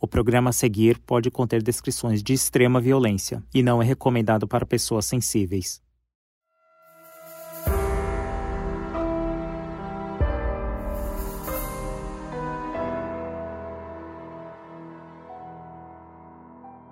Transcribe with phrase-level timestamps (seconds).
[0.00, 4.64] O programa a seguir pode conter descrições de extrema violência e não é recomendado para
[4.64, 5.82] pessoas sensíveis.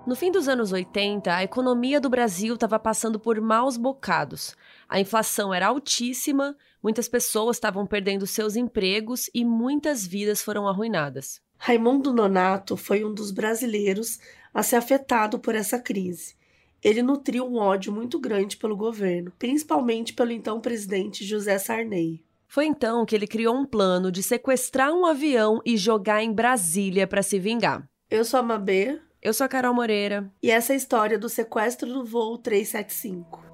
[0.05, 4.55] No fim dos anos 80, a economia do Brasil estava passando por maus bocados.
[4.87, 11.41] A inflação era altíssima, muitas pessoas estavam perdendo seus empregos e muitas vidas foram arruinadas.
[11.57, 14.19] Raimundo Nonato foi um dos brasileiros
[14.53, 16.35] a ser afetado por essa crise.
[16.83, 22.23] Ele nutriu um ódio muito grande pelo governo, principalmente pelo então presidente José Sarney.
[22.47, 27.05] Foi então que ele criou um plano de sequestrar um avião e jogar em Brasília
[27.05, 27.87] para se vingar.
[28.09, 28.99] Eu sou a Mabê.
[29.21, 30.31] Eu sou a Carol Moreira.
[30.41, 33.46] E essa é a história do sequestro do voo 375.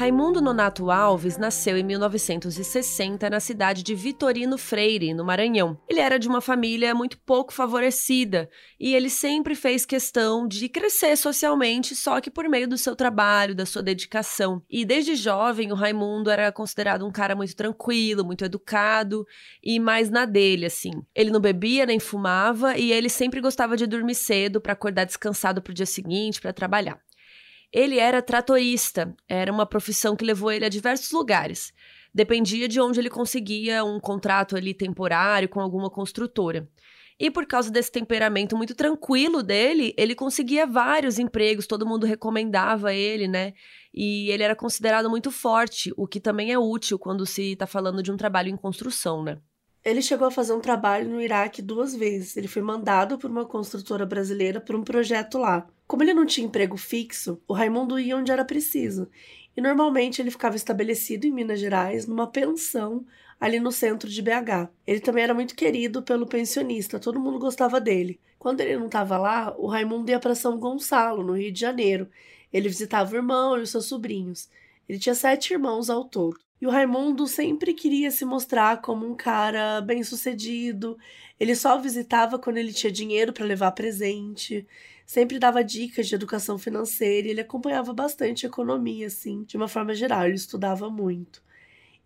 [0.00, 5.78] Raimundo Nonato Alves nasceu em 1960 na cidade de Vitorino Freire, no Maranhão.
[5.86, 8.48] Ele era de uma família muito pouco favorecida
[8.80, 13.54] e ele sempre fez questão de crescer socialmente, só que por meio do seu trabalho,
[13.54, 14.62] da sua dedicação.
[14.70, 19.26] E desde jovem, o Raimundo era considerado um cara muito tranquilo, muito educado
[19.62, 20.92] e mais na dele, assim.
[21.14, 25.60] Ele não bebia nem fumava e ele sempre gostava de dormir cedo para acordar descansado
[25.60, 26.98] para o dia seguinte, para trabalhar.
[27.72, 31.72] Ele era tratorista, era uma profissão que levou ele a diversos lugares.
[32.12, 36.68] Dependia de onde ele conseguia um contrato ali temporário com alguma construtora.
[37.20, 42.94] E por causa desse temperamento muito tranquilo dele, ele conseguia vários empregos, todo mundo recomendava
[42.94, 43.52] ele, né?
[43.92, 48.02] E ele era considerado muito forte, o que também é útil quando se está falando
[48.02, 49.38] de um trabalho em construção, né?
[49.84, 52.36] Ele chegou a fazer um trabalho no Iraque duas vezes.
[52.36, 55.66] Ele foi mandado por uma construtora brasileira para um projeto lá.
[55.86, 59.08] Como ele não tinha emprego fixo, o Raimundo ia onde era preciso.
[59.56, 63.04] E normalmente ele ficava estabelecido em Minas Gerais, numa pensão
[63.40, 64.70] ali no centro de BH.
[64.86, 68.20] Ele também era muito querido pelo pensionista, todo mundo gostava dele.
[68.38, 72.08] Quando ele não estava lá, o Raimundo ia para São Gonçalo, no Rio de Janeiro.
[72.52, 74.48] Ele visitava o irmão e os seus sobrinhos.
[74.88, 76.38] Ele tinha sete irmãos ao todo.
[76.60, 80.98] E o Raimundo sempre queria se mostrar como um cara bem-sucedido.
[81.38, 84.66] Ele só visitava quando ele tinha dinheiro para levar presente.
[85.06, 89.68] Sempre dava dicas de educação financeira e ele acompanhava bastante a economia, assim, de uma
[89.68, 90.26] forma geral.
[90.26, 91.42] Ele estudava muito.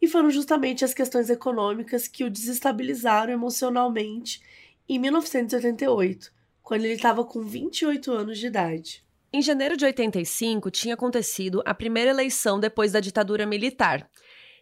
[0.01, 4.41] E foram justamente as questões econômicas que o desestabilizaram emocionalmente
[4.89, 6.33] em 1988,
[6.63, 9.05] quando ele estava com 28 anos de idade.
[9.33, 14.09] Em janeiro de 85, tinha acontecido a primeira eleição depois da ditadura militar.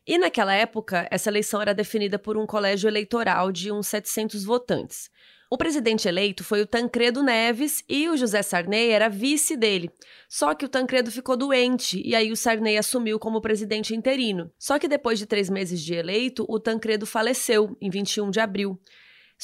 [0.06, 5.08] E naquela época, essa eleição era definida por um colégio eleitoral de uns 700 votantes.
[5.52, 9.90] O presidente eleito foi o Tancredo Neves e o José Sarney era vice dele.
[10.26, 14.50] Só que o Tancredo ficou doente e aí o Sarney assumiu como presidente interino.
[14.58, 18.80] Só que depois de três meses de eleito, o Tancredo faleceu em 21 de abril.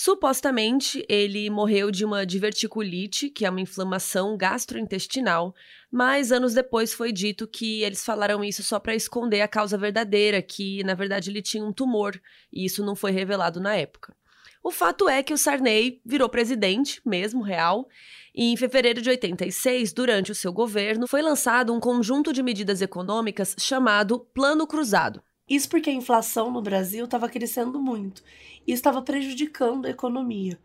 [0.01, 5.53] Supostamente, ele morreu de uma diverticulite, que é uma inflamação gastrointestinal,
[5.91, 10.41] mas anos depois foi dito que eles falaram isso só para esconder a causa verdadeira,
[10.41, 12.15] que na verdade ele tinha um tumor,
[12.53, 14.15] e isso não foi revelado na época.
[14.63, 17.89] O fato é que o Sarney virou presidente, mesmo real,
[18.33, 22.81] e em fevereiro de 86, durante o seu governo, foi lançado um conjunto de medidas
[22.81, 25.21] econômicas chamado Plano Cruzado.
[25.49, 28.23] Isso porque a inflação no Brasil estava crescendo muito
[28.67, 30.59] e estava prejudicando a economia.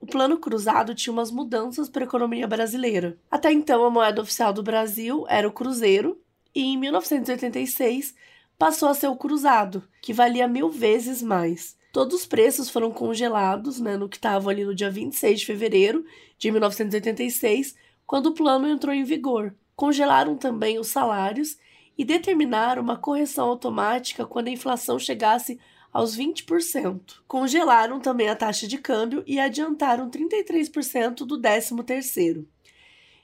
[0.00, 3.18] O plano cruzado tinha umas mudanças para a economia brasileira.
[3.30, 6.20] Até então, a moeda oficial do Brasil era o cruzeiro,
[6.54, 8.14] e em 1986
[8.56, 11.76] passou a ser o cruzado, que valia mil vezes mais.
[11.92, 16.04] Todos os preços foram congelados, né, no que estava ali no dia 26 de fevereiro
[16.38, 17.74] de 1986,
[18.06, 19.54] quando o plano entrou em vigor.
[19.74, 21.56] Congelaram também os salários
[21.98, 25.58] e determinaram uma correção automática quando a inflação chegasse
[25.92, 27.16] aos 20%.
[27.26, 32.46] Congelaram também a taxa de câmbio e adiantaram 33% do 13º.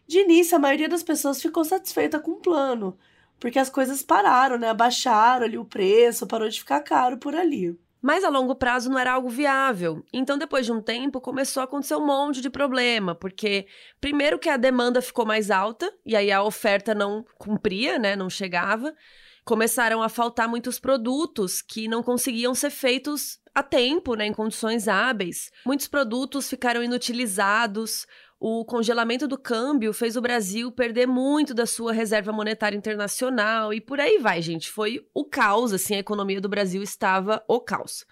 [0.06, 2.98] De início, a maioria das pessoas ficou satisfeita com o plano,
[3.38, 4.68] porque as coisas pararam, né?
[4.68, 7.78] Abaixaram ali o preço, parou de ficar caro por ali.
[8.04, 10.04] Mas a longo prazo não era algo viável.
[10.12, 13.66] Então, depois de um tempo, começou a acontecer um monte de problema, porque
[13.98, 18.28] primeiro que a demanda ficou mais alta e aí a oferta não cumpria, né, não
[18.28, 18.94] chegava.
[19.42, 24.86] Começaram a faltar muitos produtos que não conseguiam ser feitos a tempo, né, em condições
[24.86, 25.50] hábeis.
[25.64, 28.06] Muitos produtos ficaram inutilizados,
[28.38, 33.80] o congelamento do câmbio fez o Brasil perder muito da sua reserva monetária internacional e
[33.80, 34.70] por aí vai, gente.
[34.70, 38.04] Foi o caos, assim, a economia do Brasil estava o caos.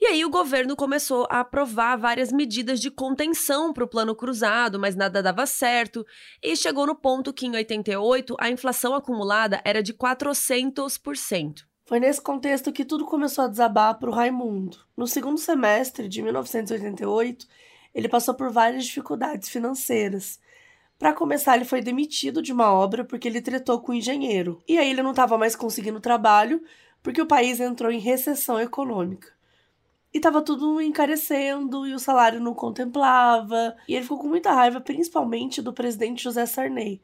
[0.00, 4.76] E aí o governo começou a aprovar várias medidas de contenção para o plano cruzado,
[4.76, 6.04] mas nada dava certo,
[6.42, 11.60] e chegou no ponto que em 88 a inflação acumulada era de 400%.
[11.84, 14.78] Foi nesse contexto que tudo começou a desabar para o Raimundo.
[14.96, 17.46] No segundo semestre de 1988,
[17.94, 20.40] ele passou por várias dificuldades financeiras.
[20.98, 24.62] Para começar, ele foi demitido de uma obra porque ele tretou com o engenheiro.
[24.68, 26.62] E aí ele não estava mais conseguindo trabalho
[27.02, 29.28] porque o país entrou em recessão econômica.
[30.14, 33.74] E tava tudo encarecendo e o salário não contemplava.
[33.88, 37.00] E ele ficou com muita raiva, principalmente do presidente José Sarney.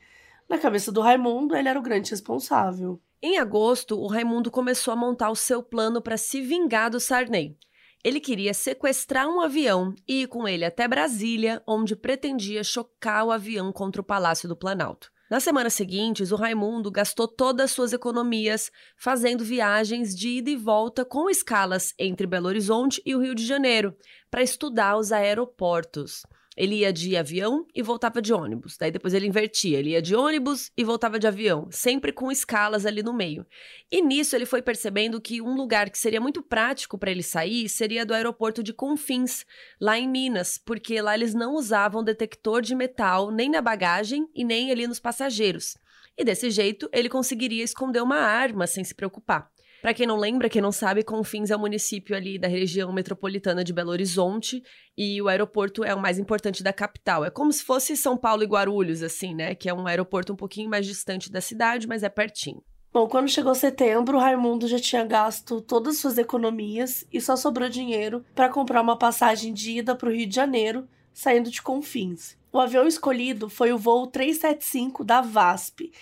[0.49, 3.00] Na cabeça do Raimundo, ele era o grande responsável.
[3.20, 7.56] Em agosto, o Raimundo começou a montar o seu plano para se vingar do Sarney.
[8.05, 13.33] Ele queria sequestrar um avião e ir com ele até Brasília, onde pretendia chocar o
[13.33, 15.11] avião contra o Palácio do Planalto.
[15.31, 20.56] Nas semanas seguintes, o Raimundo gastou todas as suas economias fazendo viagens de ida e
[20.56, 23.95] volta com escalas entre Belo Horizonte e o Rio de Janeiro
[24.31, 26.23] para estudar os aeroportos.
[26.59, 28.77] Ele ia de avião e voltava de ônibus.
[28.77, 29.79] Daí depois ele invertia.
[29.79, 33.47] Ele ia de ônibus e voltava de avião, sempre com escalas ali no meio.
[33.89, 37.69] E nisso ele foi percebendo que um lugar que seria muito prático para ele sair
[37.69, 39.47] seria do aeroporto de Confins,
[39.81, 44.45] lá em Minas, porque lá eles não usavam detector de metal nem na bagagem e
[44.45, 45.77] nem ali nos passageiros.
[46.17, 49.49] E desse jeito ele conseguiria esconder uma arma sem se preocupar.
[49.81, 53.63] Para quem não lembra, quem não sabe, Confins é o município ali da região metropolitana
[53.63, 54.61] de Belo Horizonte
[54.97, 57.25] e o aeroporto é o mais importante da capital.
[57.25, 59.55] É como se fosse São Paulo e Guarulhos, assim, né?
[59.55, 62.61] Que é um aeroporto um pouquinho mais distante da cidade, mas é pertinho.
[62.93, 67.37] Bom, quando chegou setembro, o Raimundo já tinha gasto todas as suas economias e só
[67.37, 71.63] sobrou dinheiro para comprar uma passagem de ida para o Rio de Janeiro, saindo de
[71.63, 72.37] Confins.
[72.51, 75.93] O avião escolhido foi o voo 375 da VASP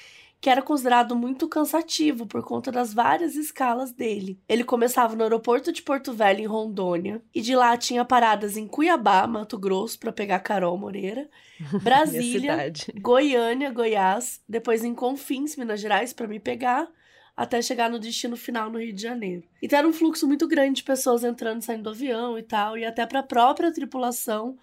[0.40, 4.38] que era considerado muito cansativo por conta das várias escalas dele.
[4.48, 8.66] Ele começava no aeroporto de Porto Velho, em Rondônia, e de lá tinha paradas em
[8.66, 11.28] Cuiabá, Mato Grosso, para pegar Carol Moreira,
[11.82, 16.88] Brasília, Goiânia, Goiás, depois em Confins, Minas Gerais, para me pegar
[17.36, 19.44] até chegar no destino final no Rio de Janeiro.
[19.60, 22.78] Então era um fluxo muito grande de pessoas entrando e saindo do avião e tal,
[22.78, 24.56] e até para a própria tripulação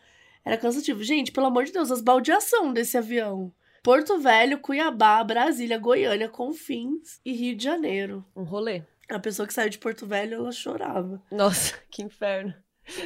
[0.43, 1.03] era cansativo.
[1.03, 3.53] Gente, pelo amor de Deus, as baldeação desse avião.
[3.83, 8.25] Porto Velho, Cuiabá, Brasília, Goiânia, Confins e Rio de Janeiro.
[8.33, 8.81] Um rolê.
[9.09, 11.21] A pessoa que saiu de Porto Velho, ela chorava.
[11.29, 12.53] Nossa, que inferno.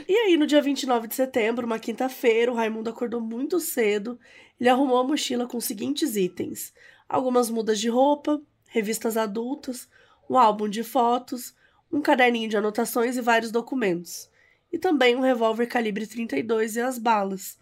[0.07, 4.19] E aí, no dia 29 de setembro, uma quinta-feira, o Raimundo acordou muito cedo.
[4.59, 6.71] Ele arrumou a mochila com os seguintes itens:
[7.09, 9.89] algumas mudas de roupa, revistas adultas,
[10.29, 11.55] um álbum de fotos,
[11.91, 14.29] um caderninho de anotações e vários documentos.
[14.71, 17.57] E também um revólver calibre 32 e as balas.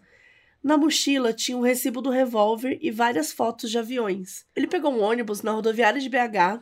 [0.66, 4.44] Na mochila tinha um recibo do revólver e várias fotos de aviões.
[4.52, 6.60] Ele pegou um ônibus na rodoviária de BH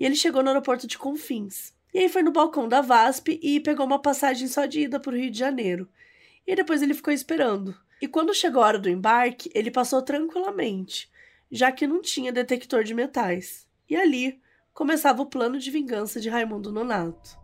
[0.00, 1.70] e ele chegou no aeroporto de Confins.
[1.92, 5.12] E aí foi no balcão da VASP e pegou uma passagem só de ida para
[5.12, 5.86] o Rio de Janeiro.
[6.46, 7.76] E depois ele ficou esperando.
[8.00, 11.12] E quando chegou a hora do embarque, ele passou tranquilamente,
[11.50, 13.68] já que não tinha detector de metais.
[13.86, 14.40] E ali
[14.72, 17.41] começava o plano de vingança de Raimundo Nonato.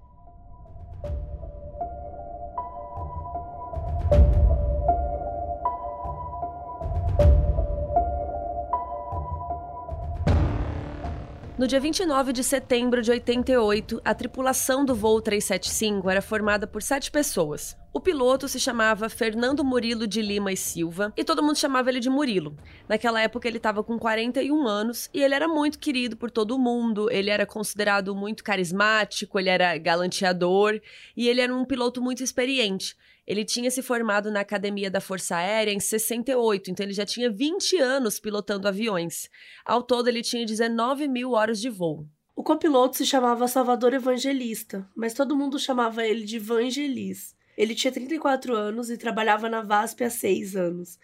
[11.59, 16.81] No dia 29 de setembro de 88, a tripulação do voo 375 era formada por
[16.81, 17.77] sete pessoas.
[17.93, 21.99] O piloto se chamava Fernando Murilo de Lima e Silva e todo mundo chamava ele
[21.99, 22.57] de Murilo.
[22.89, 27.11] Naquela época ele estava com 41 anos e ele era muito querido por todo mundo,
[27.11, 30.81] ele era considerado muito carismático, ele era galanteador
[31.17, 32.97] e ele era um piloto muito experiente.
[33.29, 37.31] Ele tinha se formado na Academia da Força Aérea em 68, então ele já tinha
[37.31, 39.29] 20 anos pilotando aviões.
[39.67, 42.09] Ao todo, ele tinha 19 mil horas de voo.
[42.35, 47.37] O copiloto se chamava Salvador Evangelista, mas todo mundo chamava ele de Vangelis.
[47.55, 50.99] Ele tinha 34 anos e trabalhava na VASP há 6 anos.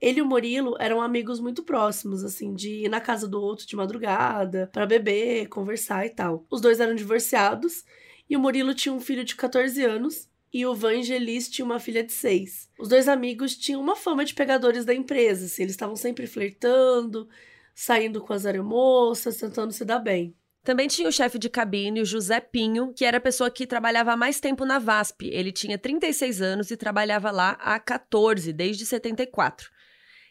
[0.00, 3.66] Ele e o Murilo eram amigos muito próximos, assim, de ir na casa do outro
[3.66, 6.46] de madrugada, para beber, conversar e tal.
[6.50, 7.84] Os dois eram divorciados
[8.30, 12.02] e o Murilo tinha um filho de 14 anos e o Vangelis tinha uma filha
[12.02, 12.70] de seis.
[12.78, 17.28] Os dois amigos tinham uma fama de pegadores da empresa, assim, eles estavam sempre flertando,
[17.74, 20.34] saindo com as aeromoças, tentando se dar bem.
[20.64, 24.16] Também tinha o chefe de cabine, o José Pinho, que era a pessoa que trabalhava
[24.16, 25.28] mais tempo na VASP.
[25.28, 29.70] Ele tinha 36 anos e trabalhava lá há 14, desde 74.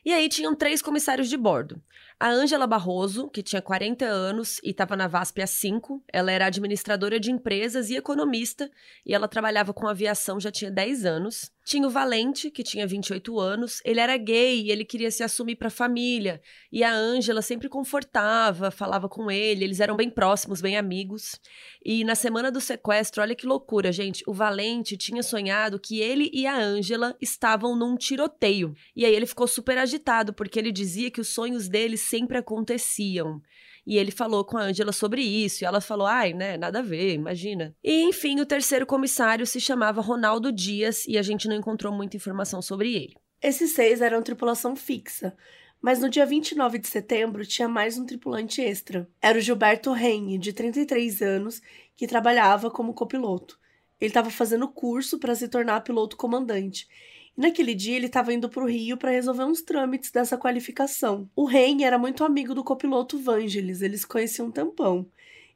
[0.04, 1.80] E aí tinham três comissários de bordo.
[2.18, 6.46] A Ângela Barroso, que tinha 40 anos e estava na VASP há 5, ela era
[6.46, 8.72] administradora de empresas e economista,
[9.06, 11.52] e ela trabalhava com aviação já tinha 10 anos.
[11.66, 15.56] Tinha o Valente, que tinha 28 anos, ele era gay e ele queria se assumir
[15.56, 16.40] para a família.
[16.72, 21.42] E a Ângela sempre confortava, falava com ele, eles eram bem próximos, bem amigos.
[21.84, 26.30] E na semana do sequestro, olha que loucura, gente, o Valente tinha sonhado que ele
[26.32, 28.76] e a Ângela estavam num tiroteio.
[28.96, 33.42] E aí ele ficou super agitado, porque ele dizia que os sonhos dele sempre aconteciam.
[33.86, 36.82] E ele falou com a Ângela sobre isso, e ela falou: ai, né, nada a
[36.82, 37.76] ver, imagina.
[37.84, 42.18] E enfim, o terceiro comissário se chamava Ronaldo Dias, e a gente não encontrou muita
[42.18, 43.16] informação sobre ele.
[43.42, 45.36] Esses seis eram tripulação fixa,
[45.82, 49.08] mas no dia 29 de setembro tinha mais um tripulante extra.
[49.22, 51.62] Era o Gilberto Renne, de 33 anos,
[51.96, 53.60] que trabalhava como copiloto.
[54.02, 56.88] Ele estava fazendo curso para se tornar piloto comandante
[57.36, 61.30] naquele dia ele estava indo para o Rio para resolver uns trâmites dessa qualificação.
[61.36, 65.06] O Ren era muito amigo do copiloto Vangelis, eles conheciam um tampão.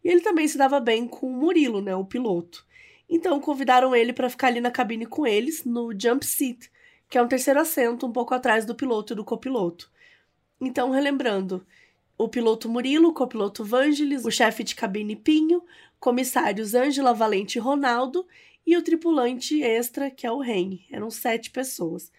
[0.03, 2.65] E ele também se dava bem com o Murilo, né, o piloto.
[3.09, 6.71] Então convidaram ele para ficar ali na cabine com eles, no jump seat,
[7.09, 9.91] que é um terceiro assento um pouco atrás do piloto e do copiloto.
[10.61, 11.65] Então, relembrando,
[12.17, 15.63] o piloto Murilo, o copiloto Vangelis, o chefe de cabine Pinho,
[15.99, 18.27] comissários Ângela Valente e Ronaldo
[18.69, 20.79] e o tripulante extra, que é o REN.
[20.91, 22.11] Eram sete pessoas.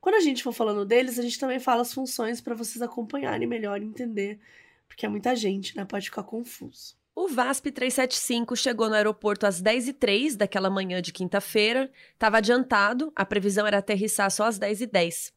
[0.00, 3.46] Quando a gente for falando deles, a gente também fala as funções para vocês acompanharem
[3.46, 4.40] melhor e entender,
[4.88, 5.84] porque é muita gente, né?
[5.84, 6.96] Pode ficar confuso.
[7.14, 11.88] O VASP 375 chegou no aeroporto às 10h03 daquela manhã de quinta-feira.
[12.14, 15.32] Estava adiantado, a previsão era aterrissar só às 10h10.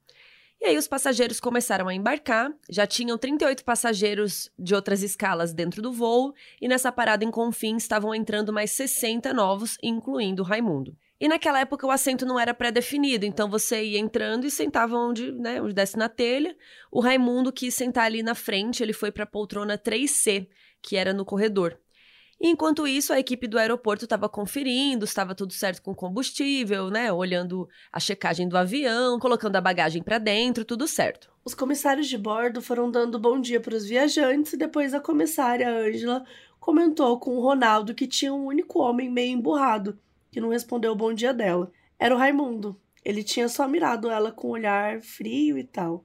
[0.65, 5.79] E aí os passageiros começaram a embarcar, já tinham 38 passageiros de outras escalas dentro
[5.79, 10.97] do voo, e nessa parada em Confins estavam entrando mais 60 novos, incluindo o Raimundo.
[11.19, 15.31] E naquela época o assento não era pré-definido, então você ia entrando e sentava onde,
[15.33, 16.57] né, onde desse na telha.
[16.91, 20.47] O Raimundo quis sentar ali na frente, ele foi para a poltrona 3C,
[20.81, 21.79] que era no corredor.
[22.39, 27.11] Enquanto isso, a equipe do aeroporto estava conferindo, estava tudo certo com combustível, né?
[27.11, 31.31] Olhando a checagem do avião, colocando a bagagem para dentro, tudo certo.
[31.45, 35.69] Os comissários de bordo foram dando bom dia para os viajantes e depois a comissária
[35.69, 36.25] Ângela
[36.59, 39.97] comentou com o Ronaldo que tinha um único homem meio emburrado,
[40.29, 41.71] que não respondeu o bom dia dela.
[41.97, 42.79] Era o Raimundo.
[43.03, 46.03] Ele tinha só mirado ela com um olhar frio e tal.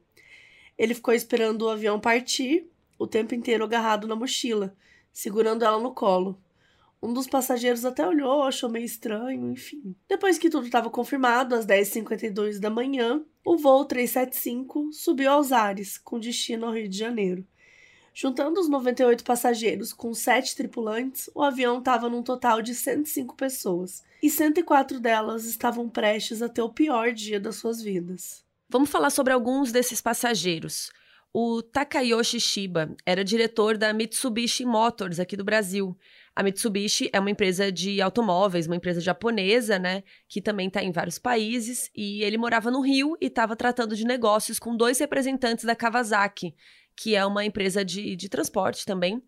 [0.79, 4.77] Ele ficou esperando o avião partir, o tempo inteiro agarrado na mochila
[5.13, 6.41] segurando ela no colo.
[7.03, 9.95] Um dos passageiros até olhou, achou meio estranho, enfim.
[10.07, 15.97] Depois que tudo estava confirmado, às 10h52 da manhã, o voo 375 subiu aos ares,
[15.97, 17.47] com destino ao Rio de Janeiro.
[18.13, 24.03] Juntando os 98 passageiros com 7 tripulantes, o avião estava num total de 105 pessoas,
[24.23, 28.45] e 104 delas estavam prestes a ter o pior dia das suas vidas.
[28.69, 30.93] Vamos falar sobre alguns desses passageiros.
[31.33, 35.97] O Takayoshi Shiba era diretor da Mitsubishi Motors aqui do Brasil.
[36.35, 40.03] A Mitsubishi é uma empresa de automóveis, uma empresa japonesa, né?
[40.29, 41.89] Que também está em vários países.
[41.95, 46.53] E ele morava no Rio e estava tratando de negócios com dois representantes da Kawasaki,
[46.97, 49.23] que é uma empresa de, de transporte também.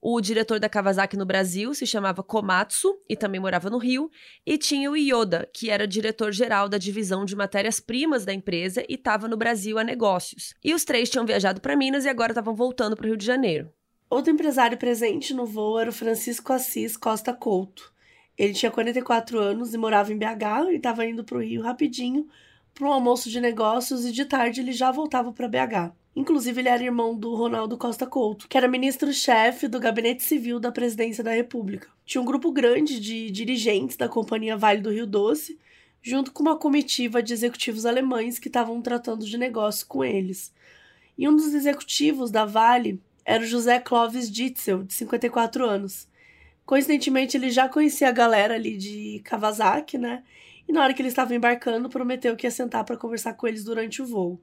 [0.00, 4.10] O diretor da Kawasaki no Brasil se chamava Komatsu e também morava no Rio.
[4.46, 9.26] E tinha o Yoda, que era diretor-geral da divisão de matérias-primas da empresa e estava
[9.26, 10.54] no Brasil a negócios.
[10.62, 13.26] E os três tinham viajado para Minas e agora estavam voltando para o Rio de
[13.26, 13.72] Janeiro.
[14.08, 17.92] Outro empresário presente no voo era o Francisco Assis Costa Couto.
[18.38, 22.26] Ele tinha 44 anos e morava em BH e estava indo para o Rio rapidinho
[22.72, 25.92] para um almoço de negócios e de tarde ele já voltava para BH.
[26.18, 30.72] Inclusive, ele era irmão do Ronaldo Costa Couto, que era ministro-chefe do Gabinete Civil da
[30.72, 31.86] Presidência da República.
[32.04, 35.56] Tinha um grupo grande de dirigentes da Companhia Vale do Rio Doce,
[36.02, 40.52] junto com uma comitiva de executivos alemães que estavam tratando de negócio com eles.
[41.16, 46.08] E um dos executivos da Vale era o José Clóvis Ditzel, de 54 anos.
[46.66, 50.24] Coincidentemente, ele já conhecia a galera ali de Kawasaki, né?
[50.68, 53.62] E na hora que eles estavam embarcando, prometeu que ia sentar para conversar com eles
[53.62, 54.40] durante o voo.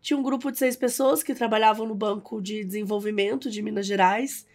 [0.00, 4.46] Tinha um grupo de seis pessoas que trabalhavam no Banco de Desenvolvimento de Minas Gerais.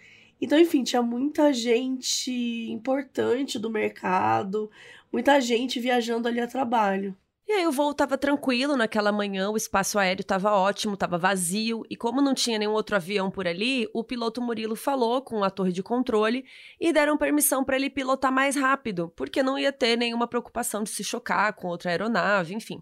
[0.42, 2.32] Então, enfim, tinha muita gente
[2.72, 4.70] importante do mercado,
[5.12, 7.16] muita gente viajando ali a trabalho.
[7.48, 11.84] E aí o voo estava tranquilo naquela manhã, o espaço aéreo estava ótimo, estava vazio,
[11.88, 15.52] e como não tinha nenhum outro avião por ali, o piloto Murilo falou com a
[15.52, 16.44] torre de controle
[16.82, 20.90] e deram permissão para ele pilotar mais rápido, porque não ia ter nenhuma preocupação de
[20.90, 22.82] se chocar com outra aeronave, enfim.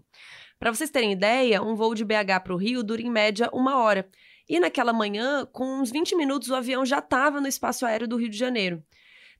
[0.64, 3.76] Para vocês terem ideia, um voo de BH para o Rio dura em média uma
[3.76, 4.08] hora.
[4.48, 8.16] E naquela manhã, com uns 20 minutos, o avião já estava no espaço aéreo do
[8.16, 8.82] Rio de Janeiro.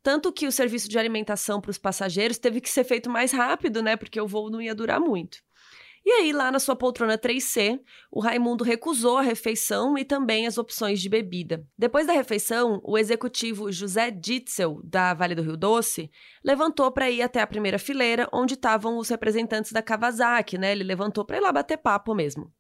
[0.03, 3.83] Tanto que o serviço de alimentação para os passageiros teve que ser feito mais rápido,
[3.83, 3.97] né?
[3.97, 5.39] Porque o voo não ia durar muito.
[6.07, 7.81] E aí, lá na sua poltrona 3C,
[8.11, 11.67] o Raimundo recusou a refeição e também as opções de bebida.
[11.79, 16.11] Depois da refeição, o executivo José Ditzel, da Vale do Rio Doce,
[16.45, 20.73] levantou para ir até a primeira fileira, onde estavam os representantes da Kawasaki, né?
[20.73, 22.53] Ele levantou para ir lá bater papo mesmo.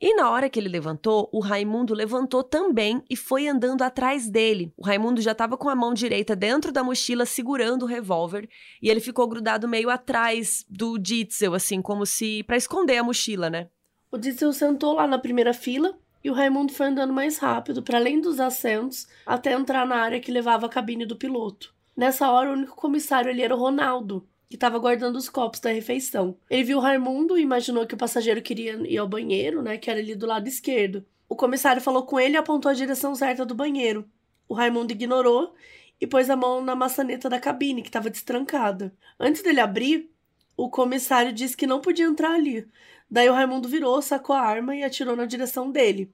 [0.00, 4.72] E na hora que ele levantou, o Raimundo levantou também e foi andando atrás dele.
[4.76, 8.48] O Raimundo já estava com a mão direita dentro da mochila segurando o revólver
[8.80, 13.50] e ele ficou grudado meio atrás do Ditzel, assim, como se para esconder a mochila,
[13.50, 13.68] né?
[14.10, 17.98] O Ditzel sentou lá na primeira fila e o Raimundo foi andando mais rápido, para
[17.98, 21.74] além dos assentos, até entrar na área que levava a cabine do piloto.
[21.96, 25.70] Nessa hora, o único comissário ali era o Ronaldo, que estava guardando os copos da
[25.70, 26.36] refeição.
[26.48, 30.00] Ele viu Raimundo e imaginou que o passageiro queria ir ao banheiro, né, que era
[30.00, 31.04] ali do lado esquerdo.
[31.28, 34.08] O comissário falou com ele e apontou a direção certa do banheiro.
[34.48, 35.54] O Raimundo ignorou
[36.00, 38.94] e pôs a mão na maçaneta da cabine, que estava destrancada.
[39.20, 40.10] Antes dele abrir,
[40.56, 42.66] o comissário disse que não podia entrar ali.
[43.10, 46.10] Daí o Raimundo virou, sacou a arma e atirou na direção dele.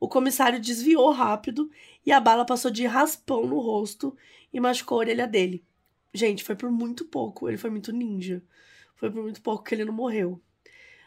[0.00, 1.70] O comissário desviou rápido
[2.04, 4.16] e a bala passou de raspão no rosto
[4.52, 5.62] e machucou a orelha dele.
[6.12, 7.48] Gente, foi por muito pouco.
[7.48, 8.42] Ele foi muito ninja.
[8.96, 10.40] Foi por muito pouco que ele não morreu.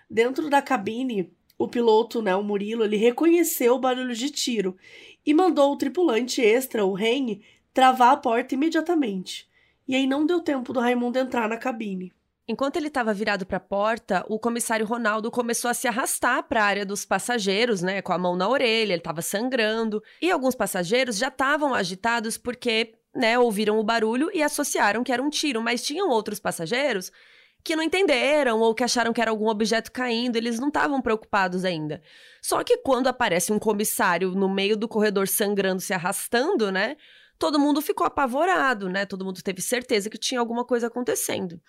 [0.10, 4.76] Dentro da cabine, o piloto, né, o Murilo, ele reconheceu o barulho de tiro
[5.26, 7.40] e mandou o tripulante extra, o Ren,
[7.74, 9.50] travar a porta imediatamente.
[9.88, 12.12] E aí não deu tempo do Raimundo entrar na cabine.
[12.48, 16.62] Enquanto ele estava virado para a porta, o comissário Ronaldo começou a se arrastar para
[16.62, 20.04] a área dos passageiros, né, com a mão na orelha, ele estava sangrando.
[20.22, 25.22] E alguns passageiros já estavam agitados porque né, ouviram o barulho e associaram que era
[25.22, 27.12] um tiro, mas tinham outros passageiros
[27.64, 31.64] que não entenderam ou que acharam que era algum objeto caindo, eles não estavam preocupados
[31.64, 32.02] ainda.
[32.42, 36.98] Só que quando aparece um comissário no meio do corredor sangrando, se arrastando, né,
[37.40, 39.06] todo mundo ficou apavorado, né?
[39.06, 41.62] Todo mundo teve certeza que tinha alguma coisa acontecendo.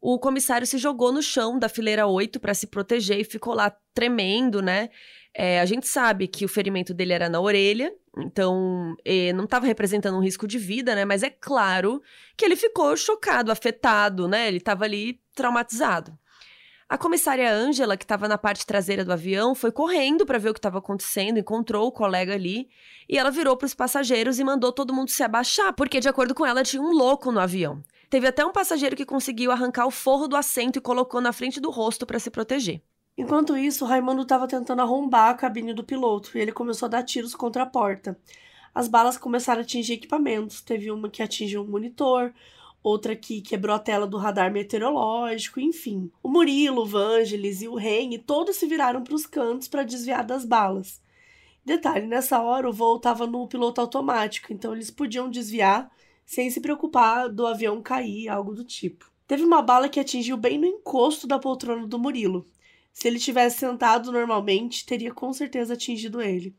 [0.00, 3.74] O comissário se jogou no chão da fileira 8 para se proteger e ficou lá
[3.94, 4.90] tremendo, né?
[5.38, 9.66] É, a gente sabe que o ferimento dele era na orelha, então é, não estava
[9.66, 11.04] representando um risco de vida, né?
[11.04, 12.02] Mas é claro
[12.34, 14.48] que ele ficou chocado, afetado, né?
[14.48, 16.18] Ele estava ali traumatizado.
[16.88, 20.52] A comissária Ângela, que estava na parte traseira do avião, foi correndo para ver o
[20.54, 22.70] que estava acontecendo, encontrou o colega ali
[23.06, 26.34] e ela virou para os passageiros e mandou todo mundo se abaixar, porque, de acordo
[26.34, 27.82] com ela, tinha um louco no avião.
[28.08, 31.60] Teve até um passageiro que conseguiu arrancar o forro do assento e colocou na frente
[31.60, 32.80] do rosto para se proteger.
[33.16, 37.02] Enquanto isso, Raimundo estava tentando arrombar a cabine do piloto e ele começou a dar
[37.02, 38.18] tiros contra a porta.
[38.74, 40.60] As balas começaram a atingir equipamentos.
[40.60, 42.34] Teve uma que atingiu um monitor,
[42.82, 46.10] outra que quebrou a tela do radar meteorológico, enfim.
[46.22, 50.24] O Murilo, o Vangelis e o Rene todos se viraram para os cantos para desviar
[50.24, 51.00] das balas.
[51.64, 55.90] Detalhe, nessa hora o voo estava no piloto automático, então eles podiam desviar
[56.24, 59.10] sem se preocupar do avião cair, algo do tipo.
[59.26, 62.46] Teve uma bala que atingiu bem no encosto da poltrona do Murilo.
[62.96, 66.56] Se ele tivesse sentado normalmente, teria com certeza atingido ele.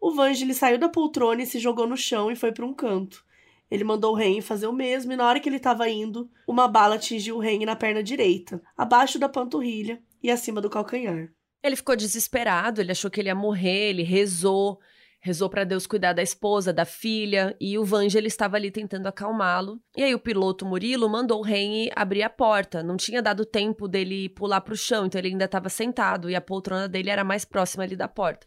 [0.00, 3.22] O Vangeli saiu da poltrona e se jogou no chão e foi para um canto.
[3.70, 6.66] Ele mandou o Ren fazer o mesmo e na hora que ele estava indo, uma
[6.66, 11.30] bala atingiu o Ren na perna direita, abaixo da panturrilha e acima do calcanhar.
[11.62, 14.80] Ele ficou desesperado, ele achou que ele ia morrer, ele rezou,
[15.28, 19.78] rezou para Deus cuidar da esposa, da filha, e o Vangel estava ali tentando acalmá-lo.
[19.94, 22.82] E aí o piloto Murilo mandou o Henry abrir a porta.
[22.82, 26.34] Não tinha dado tempo dele pular para o chão, então ele ainda estava sentado e
[26.34, 28.46] a poltrona dele era mais próxima ali da porta.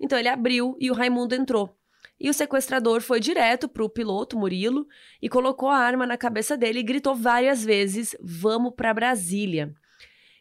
[0.00, 1.76] Então ele abriu e o Raimundo entrou.
[2.18, 4.86] E o sequestrador foi direto para o piloto Murilo
[5.20, 9.74] e colocou a arma na cabeça dele e gritou várias vezes: "Vamos para Brasília".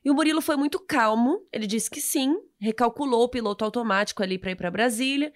[0.06, 4.38] E o Murilo foi muito calmo, ele disse que sim, recalculou o piloto automático ali
[4.38, 5.32] para ir para Brasília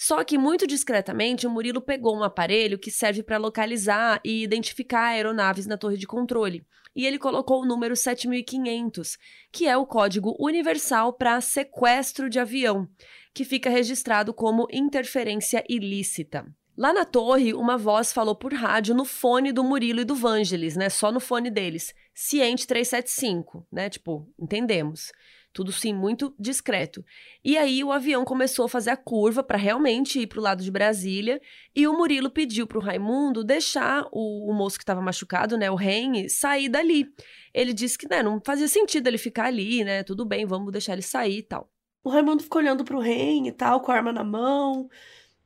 [0.00, 5.06] só que, muito discretamente, o Murilo pegou um aparelho que serve para localizar e identificar
[5.06, 6.64] aeronaves na torre de controle.
[6.94, 9.18] E ele colocou o número 7500,
[9.50, 12.88] que é o código universal para sequestro de avião,
[13.34, 16.46] que fica registrado como interferência ilícita.
[16.76, 20.76] Lá na torre, uma voz falou por rádio no fone do Murilo e do Vangelis,
[20.76, 20.88] né?
[20.88, 21.92] Só no fone deles.
[22.14, 23.90] Ciente 375, né?
[23.90, 25.10] Tipo, entendemos.
[25.52, 27.04] Tudo sim muito discreto.
[27.44, 30.62] E aí o avião começou a fazer a curva para realmente ir para o lado
[30.62, 31.40] de Brasília.
[31.74, 35.70] E o Murilo pediu para o Raimundo deixar o, o moço que estava machucado, né,
[35.70, 37.06] o Ren, sair dali.
[37.52, 40.02] Ele disse que né, não fazia sentido ele ficar ali, né?
[40.04, 41.70] Tudo bem, vamos deixar ele sair e tal.
[42.04, 44.88] O Raimundo ficou olhando para o Ren e tal, com a arma na mão,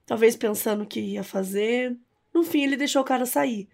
[0.04, 1.96] talvez pensando o que ia fazer.
[2.34, 3.68] No fim, ele deixou o cara sair.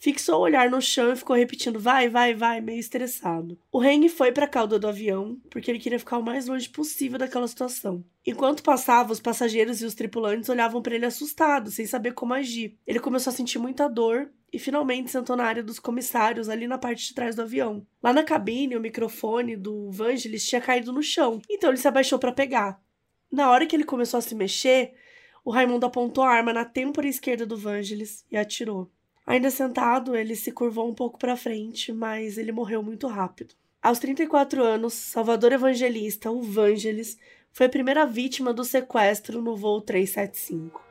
[0.00, 3.58] Fixou o olhar no chão e ficou repetindo vai, vai, vai, meio estressado.
[3.72, 6.68] O Heng foi para a cauda do avião porque ele queria ficar o mais longe
[6.68, 8.04] possível daquela situação.
[8.24, 12.78] Enquanto passava, os passageiros e os tripulantes olhavam para ele assustados, sem saber como agir.
[12.86, 16.78] Ele começou a sentir muita dor e finalmente sentou na área dos comissários, ali na
[16.78, 17.84] parte de trás do avião.
[18.00, 22.18] Lá na cabine, o microfone do Vangelis tinha caído no chão, então ele se abaixou
[22.18, 22.80] para pegar.
[23.30, 24.94] Na hora que ele começou a se mexer,
[25.44, 28.90] o Raimundo apontou a arma na têmpora esquerda do Vangelis e atirou.
[29.28, 33.54] Ainda sentado, ele se curvou um pouco para frente, mas ele morreu muito rápido.
[33.82, 37.18] Aos 34 anos, Salvador Evangelista, o Vangelis,
[37.52, 40.87] foi a primeira vítima do sequestro no voo 375.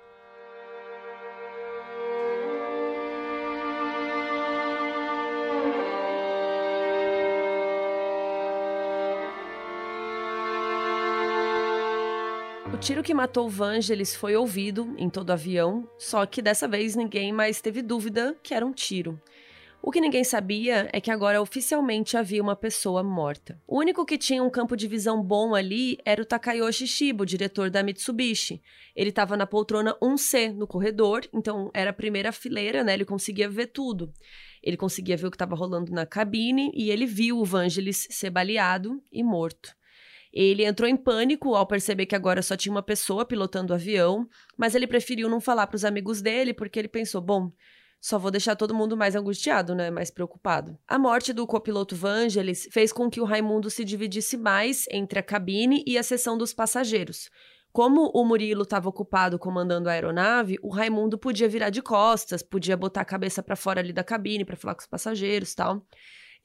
[12.78, 16.96] O tiro que matou Vangelis foi ouvido em todo o avião, só que dessa vez
[16.96, 19.20] ninguém mais teve dúvida que era um tiro.
[19.82, 23.60] O que ninguém sabia é que agora oficialmente havia uma pessoa morta.
[23.68, 27.72] O único que tinha um campo de visão bom ali era o Takayoshi Shiba, diretor
[27.72, 28.62] da Mitsubishi.
[28.96, 32.94] Ele estava na poltrona 1C no corredor, então era a primeira fileira, né?
[32.94, 34.14] Ele conseguia ver tudo.
[34.62, 38.30] Ele conseguia ver o que estava rolando na cabine e ele viu o Vangelis ser
[38.30, 39.76] baleado e morto.
[40.34, 44.28] Ele entrou em pânico ao perceber que agora só tinha uma pessoa pilotando o avião,
[44.58, 47.52] mas ele preferiu não falar para os amigos dele porque ele pensou: bom,
[48.00, 49.90] só vou deixar todo mundo mais angustiado, né?
[49.90, 50.78] Mais preocupado.
[50.88, 55.24] A morte do copiloto Vangelis fez com que o Raimundo se dividisse mais entre a
[55.24, 57.30] cabine e a seção dos passageiros.
[57.72, 62.78] Como o Murilo estava ocupado comandando a aeronave, o Raimundo podia virar de costas, podia
[62.78, 65.86] botar a cabeça para fora ali da cabine para falar com os passageiros, tal.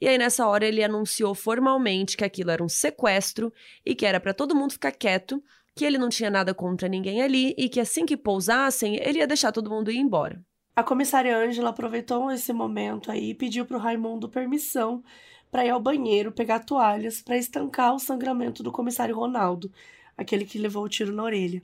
[0.03, 3.53] E aí, nessa hora, ele anunciou formalmente que aquilo era um sequestro
[3.85, 5.41] e que era para todo mundo ficar quieto,
[5.73, 9.25] que ele não tinha nada contra ninguém ali e que assim que pousassem, ele ia
[9.25, 10.43] deixar todo mundo ir embora.
[10.75, 15.01] A comissária Ângela aproveitou esse momento aí e pediu para o Raimundo permissão
[15.49, 19.71] para ir ao banheiro pegar toalhas para estancar o sangramento do comissário Ronaldo,
[20.17, 21.63] aquele que levou o tiro na orelha.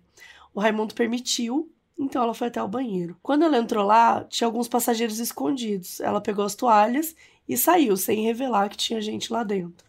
[0.54, 3.17] O Raimundo permitiu, então ela foi até o banheiro.
[3.21, 5.99] Quando ela entrou lá, tinha alguns passageiros escondidos.
[5.99, 7.13] Ela pegou as toalhas
[7.49, 9.85] e saiu sem revelar que tinha gente lá dentro.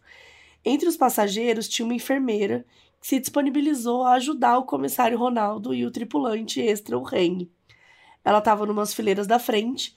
[0.64, 2.64] Entre os passageiros tinha uma enfermeira
[3.00, 7.52] que se disponibilizou a ajudar o comissário Ronaldo e o tripulante extra, o Rene.
[8.24, 9.94] Ela estava numas fileiras da frente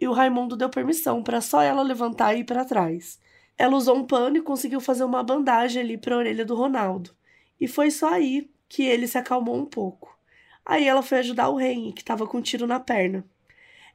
[0.00, 3.20] e o Raimundo deu permissão para só ela levantar e ir para trás.
[3.56, 7.10] Ela usou um pano e conseguiu fazer uma bandagem ali para a orelha do Ronaldo.
[7.60, 10.18] E foi só aí que ele se acalmou um pouco.
[10.66, 13.24] Aí ela foi ajudar o Rene, que estava com um tiro na perna.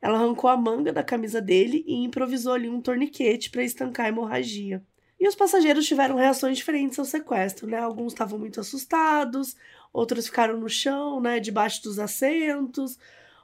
[0.02, 4.10] Ela arrancou a manga da camisa dele e improvisou ali um torniquete para estancar a
[4.10, 4.84] hemorragia.
[5.20, 7.78] E os passageiros tiveram reações diferentes ao sequestro, né?
[7.78, 9.56] Alguns estavam muito assustados,
[9.92, 12.98] outros ficaram no chão, né, debaixo dos assentos,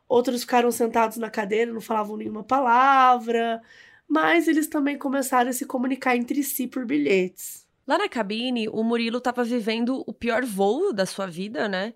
[0.07, 3.61] outros ficaram sentados na cadeira, não falavam nenhuma palavra,
[4.07, 7.65] mas eles também começaram a se comunicar entre si por bilhetes.
[7.87, 11.93] Lá na cabine, o Murilo estava vivendo o pior voo da sua vida, né?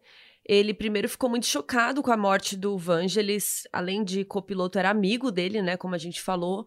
[0.50, 5.32] Ele primeiro ficou muito chocado com a morte do Vangelis, além de copiloto, era amigo
[5.32, 5.78] dele, né?
[5.78, 6.66] Como a gente falou.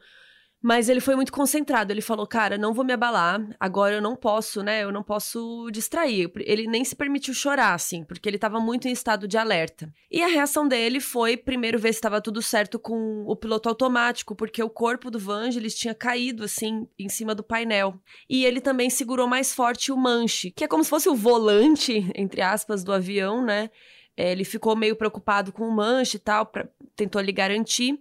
[0.63, 1.93] Mas ele foi muito concentrado.
[1.93, 3.45] Ele falou, cara, não vou me abalar.
[3.59, 4.85] Agora eu não posso, né?
[4.85, 6.31] Eu não posso distrair.
[6.37, 9.93] Ele nem se permitiu chorar, assim, porque ele estava muito em estado de alerta.
[10.09, 14.37] E a reação dele foi primeiro ver se estava tudo certo com o piloto automático,
[14.37, 18.01] porque o corpo do Vangelis tinha caído, assim, em cima do painel.
[18.31, 22.09] E ele também segurou mais forte o manche, que é como se fosse o volante,
[22.15, 23.69] entre aspas, do avião, né?
[24.17, 27.99] É, ele ficou meio preocupado com o manche e tal, pra, tentou lhe garantir.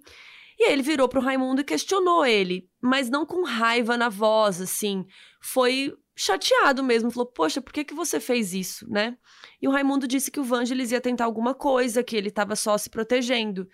[0.62, 4.62] E aí ele virou pro Raimundo e questionou ele, mas não com raiva na voz,
[4.62, 5.08] assim.
[5.42, 9.18] Foi chateado mesmo, falou: "Poxa, por que que você fez isso, né?"
[9.60, 12.78] E o Raimundo disse que o Vangelis ia tentar alguma coisa, que ele estava só
[12.78, 13.68] se protegendo.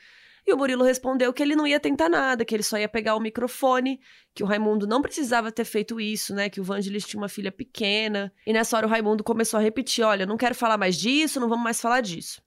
[0.45, 3.17] E o Murilo respondeu que ele não ia tentar nada, que ele só ia pegar
[3.17, 3.99] o microfone,
[4.33, 6.49] que o Raimundo não precisava ter feito isso, né?
[6.49, 8.31] Que o Vangelis tinha uma filha pequena.
[8.45, 11.49] E nessa hora o Raimundo começou a repetir: olha, não quero falar mais disso, não
[11.49, 12.41] vamos mais falar disso.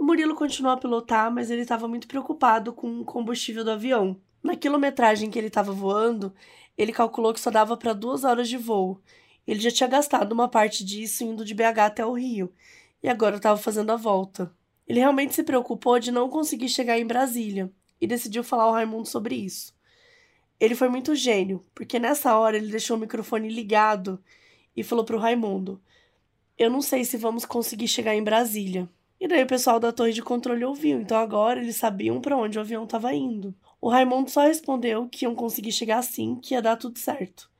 [0.00, 4.18] O Murilo continuou a pilotar, mas ele estava muito preocupado com o combustível do avião.
[4.42, 6.34] Na quilometragem que ele estava voando,
[6.76, 8.98] ele calculou que só dava para duas horas de voo.
[9.46, 12.50] Ele já tinha gastado uma parte disso indo de BH até o Rio,
[13.02, 14.50] e agora estava fazendo a volta.
[14.88, 19.06] Ele realmente se preocupou de não conseguir chegar em Brasília e decidiu falar ao Raimundo
[19.06, 19.74] sobre isso.
[20.58, 24.18] Ele foi muito gênio, porque nessa hora ele deixou o microfone ligado
[24.74, 25.78] e falou para o Raimundo:
[26.56, 28.88] Eu não sei se vamos conseguir chegar em Brasília.
[29.20, 32.56] E daí o pessoal da torre de controle ouviu, então agora eles sabiam para onde
[32.56, 33.54] o avião estava indo.
[33.78, 37.50] O Raimundo só respondeu que iam conseguir chegar assim, que ia dar tudo certo.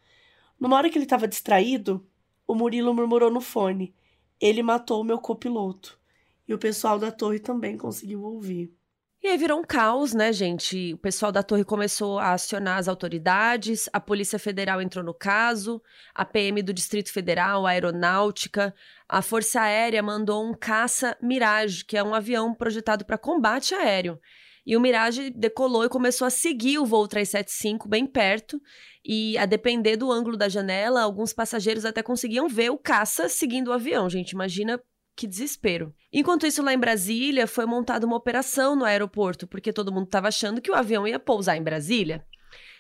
[0.58, 2.06] Numa hora que ele estava distraído,
[2.46, 3.94] o Murilo murmurou no fone:
[4.40, 6.00] Ele matou o meu copiloto.
[6.48, 8.74] E o pessoal da torre também conseguiu ouvir.
[9.22, 10.94] E aí virou um caos, né, gente?
[10.94, 15.82] O pessoal da torre começou a acionar as autoridades, a Polícia Federal entrou no caso,
[16.14, 18.74] a PM do Distrito Federal, a Aeronáutica,
[19.06, 24.18] a Força Aérea mandou um caça Mirage, que é um avião projetado para combate aéreo.
[24.64, 28.60] E o Mirage decolou e começou a seguir o voo 375 bem perto.
[29.04, 33.68] E a depender do ângulo da janela, alguns passageiros até conseguiam ver o caça seguindo
[33.68, 34.08] o avião.
[34.08, 34.80] Gente, imagina
[35.20, 35.94] que desespero.
[36.10, 40.28] Enquanto isso, lá em Brasília, foi montada uma operação no aeroporto, porque todo mundo estava
[40.28, 42.24] achando que o avião ia pousar em Brasília.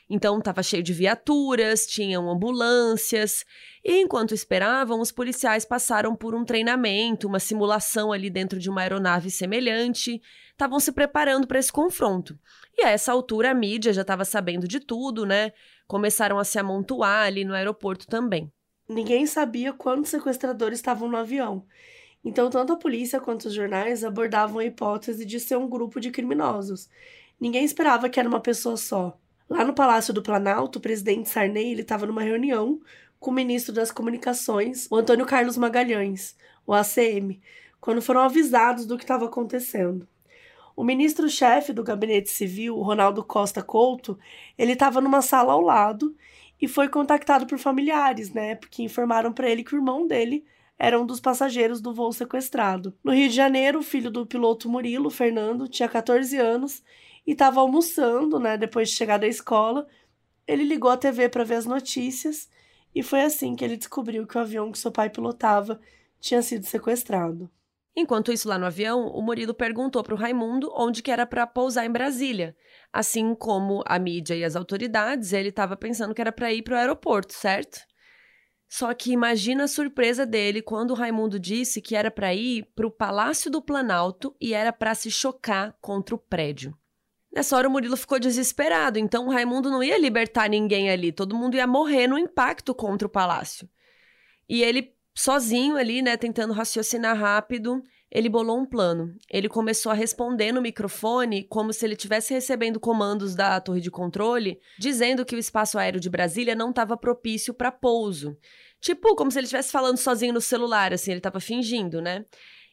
[0.08, 3.44] Então estava cheio de viaturas, tinham ambulâncias,
[3.84, 8.80] e enquanto esperavam, os policiais passaram por um treinamento, uma simulação ali dentro de uma
[8.80, 10.18] aeronave semelhante,
[10.50, 12.38] estavam se preparando para esse confronto.
[12.74, 15.52] E a essa altura a mídia já estava sabendo de tudo, né?
[15.86, 18.50] Começaram a se amontoar ali no aeroporto também.
[18.88, 21.66] Ninguém sabia quantos sequestradores estavam no avião.
[22.24, 26.10] Então, tanto a polícia quanto os jornais abordavam a hipótese de ser um grupo de
[26.10, 26.88] criminosos.
[27.40, 29.18] Ninguém esperava que era uma pessoa só.
[29.48, 32.78] Lá no Palácio do Planalto, o presidente Sarney estava numa reunião
[33.18, 37.40] com o ministro das Comunicações, o Antônio Carlos Magalhães, o ACM,
[37.80, 40.06] quando foram avisados do que estava acontecendo.
[40.76, 44.18] O ministro-chefe do Gabinete Civil, Ronaldo Costa Couto,
[44.56, 46.14] ele estava numa sala ao lado
[46.60, 48.54] e foi contactado por familiares, né?
[48.54, 50.44] Porque informaram para ele que o irmão dele
[50.80, 52.96] era um dos passageiros do voo sequestrado.
[53.04, 56.82] No Rio de Janeiro, o filho do piloto Murilo, Fernando, tinha 14 anos
[57.26, 59.86] e estava almoçando, né, depois de chegar da escola.
[60.48, 62.48] Ele ligou a TV para ver as notícias
[62.94, 65.78] e foi assim que ele descobriu que o avião que seu pai pilotava
[66.18, 67.50] tinha sido sequestrado.
[67.94, 71.46] Enquanto isso, lá no avião, o Murilo perguntou para o Raimundo onde que era para
[71.46, 72.56] pousar em Brasília.
[72.90, 76.74] Assim como a mídia e as autoridades, ele estava pensando que era para ir para
[76.74, 77.89] o aeroporto, certo?
[78.72, 82.86] Só que imagina a surpresa dele quando o Raimundo disse que era para ir para
[82.86, 86.72] o Palácio do Planalto e era para se chocar contra o prédio.
[87.32, 91.34] Nessa hora o Murilo ficou desesperado, então o Raimundo não ia libertar ninguém ali, todo
[91.34, 93.68] mundo ia morrer no impacto contra o palácio.
[94.48, 99.14] E ele, sozinho ali, né, tentando raciocinar rápido, ele bolou um plano.
[99.30, 103.90] Ele começou a responder no microfone como se ele estivesse recebendo comandos da torre de
[103.90, 108.36] controle, dizendo que o espaço aéreo de Brasília não estava propício para pouso.
[108.80, 112.24] Tipo, como se ele estivesse falando sozinho no celular, assim, ele estava fingindo, né?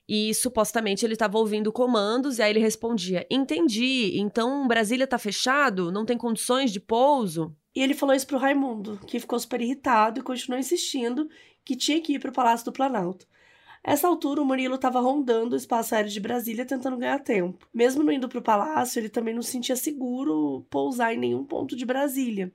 [0.10, 5.92] E supostamente ele estava ouvindo comandos, e aí ele respondia: Entendi, então Brasília está fechado?
[5.92, 7.54] Não tem condições de pouso?
[7.76, 11.30] E ele falou isso pro Raimundo, que ficou super irritado e continuou insistindo
[11.64, 13.28] que tinha que ir para o Palácio do Planalto.
[13.88, 17.66] Essa altura, o Murilo estava rondando o espaço aéreo de Brasília tentando ganhar tempo.
[17.74, 21.46] Mesmo não indo para o palácio, ele também não se sentia seguro pousar em nenhum
[21.46, 22.52] ponto de Brasília.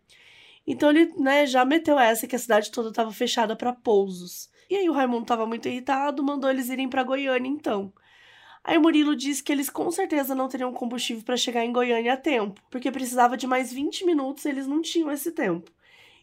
[0.67, 4.51] Então ele né, já meteu essa que a cidade toda estava fechada para pousos.
[4.69, 7.91] E aí o Raimundo estava muito irritado, mandou eles irem para Goiânia então.
[8.63, 12.13] Aí o Murilo disse que eles com certeza não teriam combustível para chegar em Goiânia
[12.13, 15.71] a tempo, porque precisava de mais 20 minutos e eles não tinham esse tempo.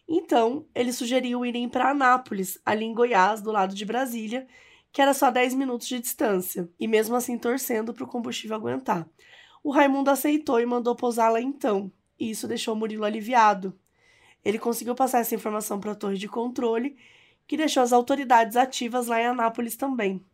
[0.08, 4.46] Então, ele sugeriu irem para Anápolis, ali em Goiás, do lado de Brasília,
[4.92, 9.08] que era só 10 minutos de distância, e mesmo assim torcendo para o combustível aguentar.
[9.62, 13.78] O Raimundo aceitou e mandou pousar lá então, e isso deixou Murilo aliviado.
[14.44, 16.96] Ele conseguiu passar essa informação para a torre de controle
[17.46, 20.24] que deixou as autoridades ativas lá em Anápolis também.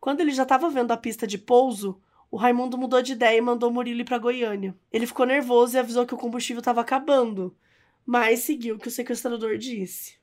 [0.00, 3.40] Quando ele já estava vendo a pista de pouso, o Raimundo mudou de ideia e
[3.40, 4.76] mandou Murilo ir para Goiânia.
[4.92, 7.56] Ele ficou nervoso e avisou que o combustível estava acabando,
[8.04, 10.18] mas seguiu o que o sequestrador disse.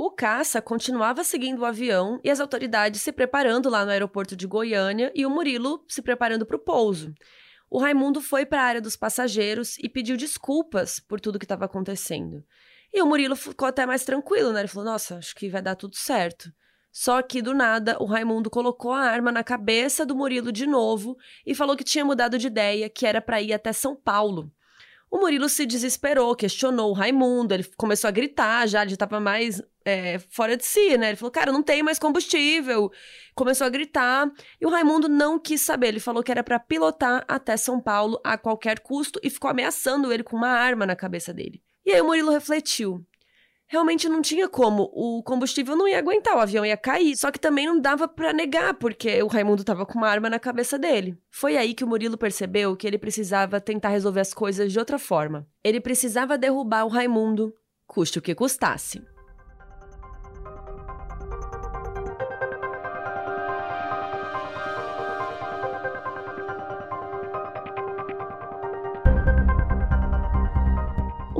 [0.00, 4.46] O caça continuava seguindo o avião e as autoridades se preparando lá no aeroporto de
[4.46, 7.12] Goiânia e o Murilo se preparando para o pouso.
[7.68, 11.64] O Raimundo foi para a área dos passageiros e pediu desculpas por tudo que estava
[11.64, 12.44] acontecendo.
[12.94, 14.60] E o Murilo ficou até mais tranquilo, né?
[14.60, 16.48] Ele falou: Nossa, acho que vai dar tudo certo.
[16.92, 21.16] Só que do nada, o Raimundo colocou a arma na cabeça do Murilo de novo
[21.44, 24.52] e falou que tinha mudado de ideia, que era para ir até São Paulo.
[25.10, 29.18] O Murilo se desesperou, questionou o Raimundo, ele começou a gritar já, ele já tava
[29.18, 31.08] mais é, fora de si, né?
[31.08, 32.90] Ele falou, cara, não tem mais combustível.
[33.34, 35.88] Começou a gritar e o Raimundo não quis saber.
[35.88, 40.12] Ele falou que era para pilotar até São Paulo a qualquer custo e ficou ameaçando
[40.12, 41.62] ele com uma arma na cabeça dele.
[41.86, 43.02] E aí o Murilo refletiu.
[43.70, 47.14] Realmente não tinha como, o combustível não ia aguentar, o avião ia cair.
[47.18, 50.38] Só que também não dava para negar, porque o Raimundo tava com uma arma na
[50.38, 51.18] cabeça dele.
[51.30, 54.98] Foi aí que o Murilo percebeu que ele precisava tentar resolver as coisas de outra
[54.98, 55.46] forma.
[55.62, 57.52] Ele precisava derrubar o Raimundo,
[57.86, 59.02] custe o que custasse.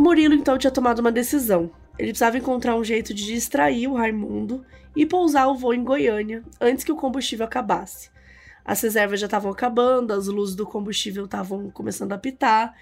[0.09, 1.71] Murilo então tinha tomado uma decisão.
[1.99, 6.45] Ele precisava encontrar um jeito de distrair o Raimundo e pousar o voo em Goiânia
[6.61, 8.11] antes que o combustível acabasse.
[8.65, 12.77] As reservas já estavam acabando, as luzes do combustível estavam começando a apitar,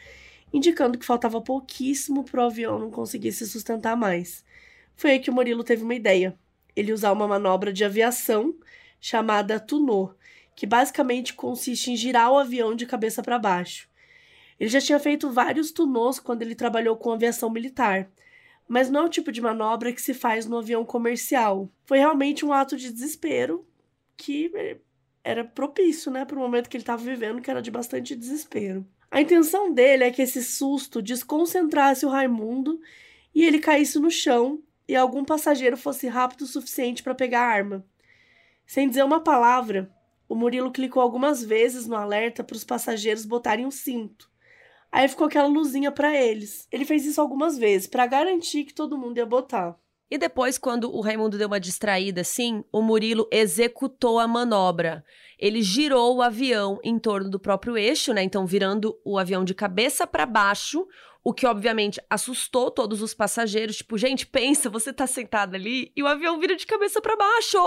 [0.53, 4.45] indicando que faltava pouquíssimo para o avião não conseguir se sustentar mais.
[4.97, 6.37] Foi aí que o Murilo teve uma ideia.
[6.75, 8.55] Ele usar uma manobra de aviação
[9.01, 10.13] chamada tunô,
[10.55, 13.89] que basicamente consiste em girar o avião de cabeça para baixo.
[14.59, 18.11] Ele já tinha feito vários tunos quando ele trabalhou com aviação militar,
[18.69, 21.71] mas não é o tipo de manobra que se faz no avião comercial.
[21.85, 23.67] Foi realmente um ato de desespero
[24.17, 24.51] que
[25.23, 28.87] era propício, né, para o momento que ele estava vivendo, que era de bastante desespero.
[29.11, 32.81] A intenção dele é que esse susto desconcentrasse o Raimundo
[33.35, 37.53] e ele caísse no chão e algum passageiro fosse rápido o suficiente para pegar a
[37.53, 37.85] arma.
[38.67, 39.91] Sem dizer uma palavra,
[40.29, 44.31] o Murilo clicou algumas vezes no alerta para os passageiros botarem o cinto.
[44.97, 46.67] Aí ficou aquela luzinha para eles.
[46.73, 49.77] Ele fez isso algumas vezes para garantir que todo mundo ia botar.
[50.11, 55.05] E depois, quando o Raimundo deu uma distraída assim, o Murilo executou a manobra.
[55.39, 58.23] Ele girou o avião em torno do próprio eixo, né?
[58.23, 60.87] Então, virando o avião de cabeça para baixo,
[61.23, 63.77] o que obviamente assustou todos os passageiros.
[63.77, 67.59] Tipo, gente, pensa, você tá sentado ali e o avião vira de cabeça para baixo.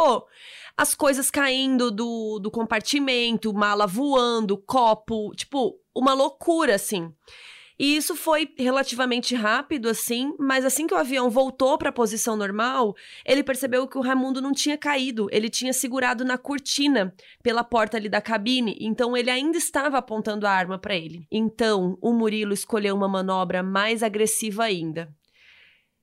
[0.75, 7.13] As coisas caindo do, do compartimento, mala voando, copo, tipo, uma loucura assim.
[7.79, 12.35] E isso foi relativamente rápido, assim, mas assim que o avião voltou para a posição
[12.35, 12.93] normal,
[13.25, 17.95] ele percebeu que o Raimundo não tinha caído, ele tinha segurado na cortina pela porta
[17.95, 21.25] ali da cabine, então ele ainda estava apontando a arma para ele.
[21.31, 25.09] Então, o Murilo escolheu uma manobra mais agressiva ainda.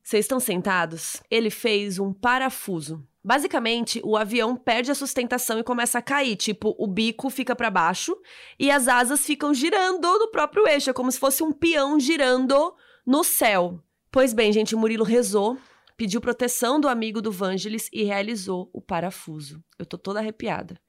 [0.02, 1.22] Vocês estão sentados?
[1.30, 3.06] Ele fez um parafuso.
[3.26, 7.68] Basicamente, o avião perde a sustentação e começa a cair, tipo, o bico fica para
[7.68, 8.16] baixo
[8.56, 12.72] e as asas ficam girando no próprio eixo, é como se fosse um peão girando
[13.04, 13.82] no céu.
[14.12, 15.58] Pois bem, gente, o Murilo rezou,
[15.96, 19.60] pediu proteção do amigo do Vangelis e realizou o parafuso.
[19.76, 20.80] Eu tô toda arrepiada.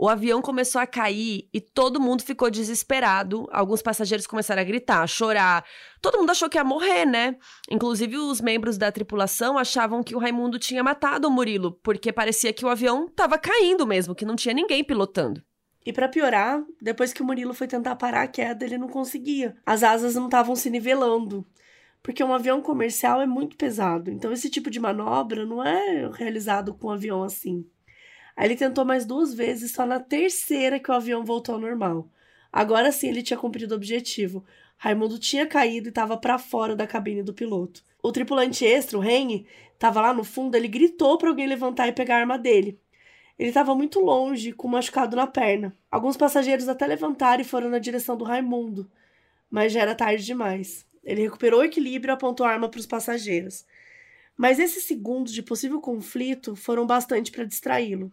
[0.00, 3.48] O avião começou a cair e todo mundo ficou desesperado.
[3.50, 5.64] Alguns passageiros começaram a gritar, a chorar.
[6.00, 7.36] Todo mundo achou que ia morrer, né?
[7.68, 12.52] Inclusive, os membros da tripulação achavam que o Raimundo tinha matado o Murilo, porque parecia
[12.52, 15.42] que o avião estava caindo mesmo, que não tinha ninguém pilotando.
[15.84, 19.56] E para piorar, depois que o Murilo foi tentar parar a queda, ele não conseguia.
[19.66, 21.44] As asas não estavam se nivelando.
[22.04, 24.12] Porque um avião comercial é muito pesado.
[24.12, 27.66] Então, esse tipo de manobra não é realizado com um avião assim.
[28.38, 32.08] Aí ele tentou mais duas vezes, só na terceira que o avião voltou ao normal.
[32.52, 34.44] Agora sim ele tinha cumprido o objetivo.
[34.76, 37.82] Raimundo tinha caído e estava para fora da cabine do piloto.
[38.00, 41.92] O tripulante extra, o Rene, estava lá no fundo, ele gritou para alguém levantar e
[41.92, 42.80] pegar a arma dele.
[43.36, 45.76] Ele estava muito longe, com um machucado na perna.
[45.90, 48.88] Alguns passageiros até levantaram e foram na direção do Raimundo,
[49.50, 50.86] mas já era tarde demais.
[51.02, 53.66] Ele recuperou o equilíbrio e apontou a arma para os passageiros.
[54.36, 58.12] Mas esses segundos de possível conflito foram bastante para distraí-lo.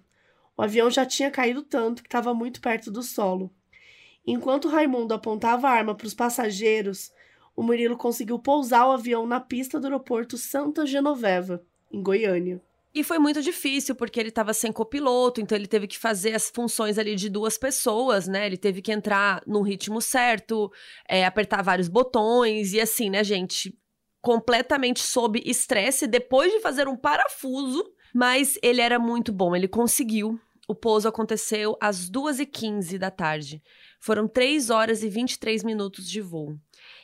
[0.57, 3.51] O avião já tinha caído tanto que estava muito perto do solo.
[4.25, 7.11] Enquanto Raimundo apontava a arma para os passageiros,
[7.55, 12.61] o Murilo conseguiu pousar o avião na pista do aeroporto Santa Genoveva, em Goiânia.
[12.93, 16.49] E foi muito difícil, porque ele estava sem copiloto, então ele teve que fazer as
[16.49, 18.45] funções ali de duas pessoas, né?
[18.45, 20.71] Ele teve que entrar no ritmo certo,
[21.07, 23.77] é, apertar vários botões, e assim, né, gente?
[24.21, 30.39] Completamente sob estresse, depois de fazer um parafuso, mas ele era muito bom, ele conseguiu
[30.67, 33.61] o pouso aconteceu às 2h15 da tarde.
[33.99, 36.57] Foram 3 horas e 23 minutos de voo.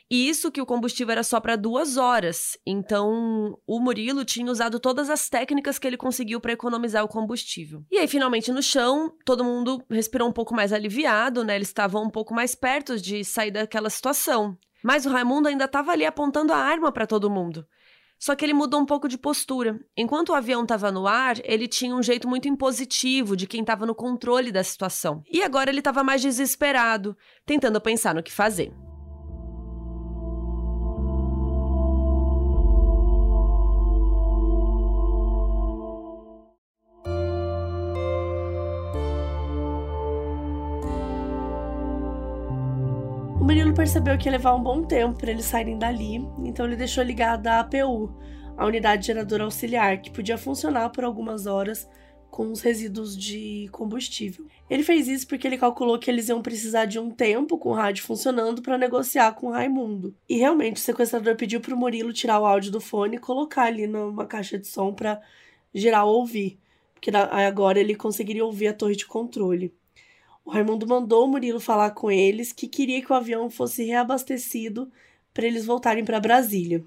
[0.09, 2.57] E isso que o combustível era só para duas horas.
[2.65, 7.83] Então, o Murilo tinha usado todas as técnicas que ele conseguiu para economizar o combustível.
[7.91, 11.55] E aí, finalmente, no chão, todo mundo respirou um pouco mais aliviado, né?
[11.55, 14.57] Eles estavam um pouco mais perto de sair daquela situação.
[14.83, 17.65] Mas o Raimundo ainda estava ali apontando a arma para todo mundo.
[18.21, 19.79] Só que ele mudou um pouco de postura.
[19.97, 23.83] Enquanto o avião estava no ar, ele tinha um jeito muito impositivo de quem estava
[23.83, 25.23] no controle da situação.
[25.27, 28.71] E agora ele estava mais desesperado, tentando pensar no que fazer.
[43.41, 46.75] O menino percebeu que ia levar um bom tempo para eles saírem dali, então ele
[46.75, 48.15] deixou ligada a APU,
[48.55, 51.89] a unidade geradora auxiliar, que podia funcionar por algumas horas
[52.29, 54.45] com os resíduos de combustível.
[54.69, 57.73] Ele fez isso porque ele calculou que eles iam precisar de um tempo com o
[57.73, 60.15] rádio funcionando para negociar com o Raimundo.
[60.29, 63.63] E realmente o sequestrador pediu para o Murilo tirar o áudio do fone e colocar
[63.63, 65.19] ali numa caixa de som para
[65.73, 66.59] geral ouvir,
[66.93, 69.73] porque agora ele conseguiria ouvir a torre de controle.
[70.43, 74.91] O Raimundo mandou o Murilo falar com eles que queria que o avião fosse reabastecido
[75.33, 76.83] para eles voltarem para Brasília.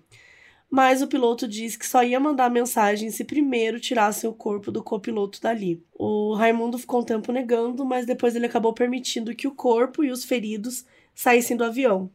[0.71, 4.83] Mas o piloto disse que só ia mandar mensagem se primeiro tirassem o corpo do
[4.83, 5.83] copiloto dali.
[5.93, 10.11] O Raimundo ficou um tempo negando, mas depois ele acabou permitindo que o corpo e
[10.11, 12.11] os feridos saíssem do avião.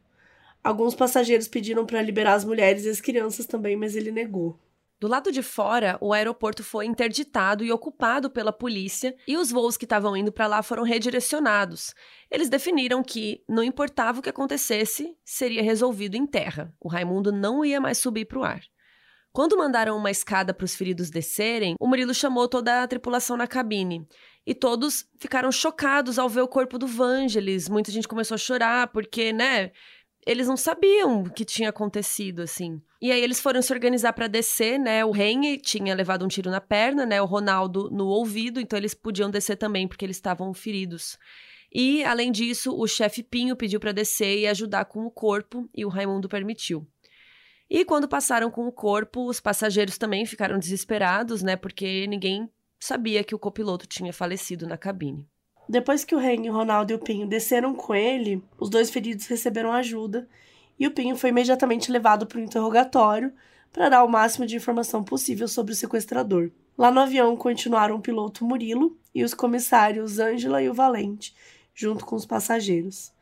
[0.62, 4.60] Alguns passageiros pediram para liberar as mulheres e as crianças também, mas ele negou.
[5.00, 9.78] Do lado de fora, o aeroporto foi interditado e ocupado pela polícia e os voos
[9.78, 11.94] que estavam indo para lá foram redirecionados.
[12.30, 16.74] Eles definiram que, não importava o que acontecesse, seria resolvido em terra.
[16.82, 18.62] O Raimundo não ia mais subir para o ar.
[19.32, 23.48] Quando mandaram uma escada para os feridos descerem, o Murilo chamou toda a tripulação na
[23.48, 24.06] cabine.
[24.46, 27.70] E todos ficaram chocados ao ver o corpo do Vangelis.
[27.70, 29.72] Muita gente começou a chorar, porque, né,
[30.30, 32.80] eles não sabiam o que tinha acontecido, assim.
[33.02, 35.04] E aí eles foram se organizar para descer, né?
[35.04, 37.20] O Reni tinha levado um tiro na perna, né?
[37.20, 41.18] O Ronaldo no ouvido, então eles podiam descer também, porque eles estavam feridos.
[41.74, 45.84] E, além disso, o chefe Pinho pediu para descer e ajudar com o corpo, e
[45.84, 46.88] o Raimundo permitiu.
[47.68, 51.56] E quando passaram com o corpo, os passageiros também ficaram desesperados, né?
[51.56, 52.48] Porque ninguém
[52.80, 55.28] sabia que o copiloto tinha falecido na cabine.
[55.70, 59.28] Depois que o Ren, o Ronaldo e o Pinho desceram com ele, os dois feridos
[59.28, 60.28] receberam ajuda
[60.80, 63.32] e o Pinho foi imediatamente levado para o interrogatório
[63.72, 66.50] para dar o máximo de informação possível sobre o sequestrador.
[66.76, 71.36] Lá no avião continuaram o piloto Murilo e os comissários Ângela e o Valente,
[71.76, 73.14] junto com os passageiros.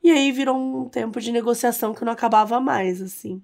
[0.00, 3.42] E aí virou um tempo de negociação que não acabava mais, assim.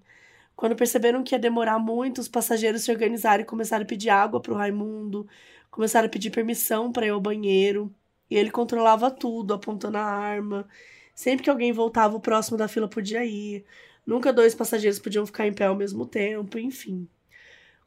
[0.54, 4.40] Quando perceberam que ia demorar muito, os passageiros se organizaram e começaram a pedir água
[4.40, 5.26] para o Raimundo,
[5.68, 7.92] começaram a pedir permissão para ir ao banheiro.
[8.30, 10.68] E ele controlava tudo, apontando a arma.
[11.14, 13.64] Sempre que alguém voltava, o próximo da fila podia ir.
[14.06, 17.08] Nunca dois passageiros podiam ficar em pé ao mesmo tempo, enfim.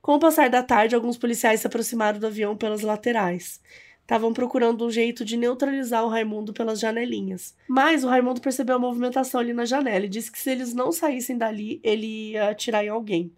[0.02, 3.62] Com o passar da tarde, alguns policiais se aproximaram do avião pelas laterais.
[4.02, 7.56] Estavam procurando um jeito de neutralizar o Raimundo pelas janelinhas.
[7.68, 10.92] Mas o Raimundo percebeu a movimentação ali na janela e disse que se eles não
[10.92, 13.32] saíssem dali, ele ia atirar em alguém.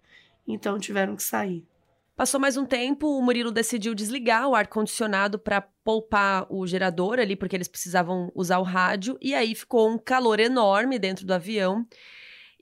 [0.48, 1.62] Então tiveram que sair.
[2.14, 7.34] Passou mais um tempo, o Murilo decidiu desligar o ar-condicionado para poupar o gerador ali,
[7.34, 11.86] porque eles precisavam usar o rádio, e aí ficou um calor enorme dentro do avião.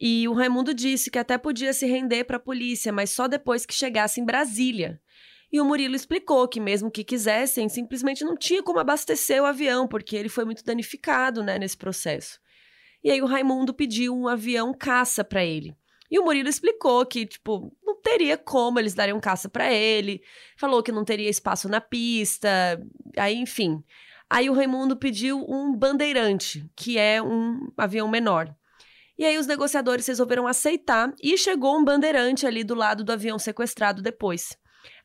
[0.01, 3.67] E o Raimundo disse que até podia se render para a polícia, mas só depois
[3.67, 5.01] que chegasse em Brasília.
[5.53, 9.89] E o Murilo explicou que, mesmo que quisessem, simplesmente não tinha como abastecer o avião,
[9.89, 12.39] porque ele foi muito danificado né, nesse processo.
[13.03, 15.75] E aí o Raimundo pediu um avião caça para ele.
[16.11, 17.73] E o Murilo explicou que, tipo,
[18.03, 20.23] teria como eles darem um caça para ele.
[20.57, 22.49] Falou que não teria espaço na pista.
[23.17, 23.83] Aí, enfim.
[24.29, 28.55] Aí o Raimundo pediu um bandeirante, que é um avião menor.
[29.19, 33.39] E aí os negociadores resolveram aceitar e chegou um bandeirante ali do lado do avião
[33.39, 34.57] sequestrado depois.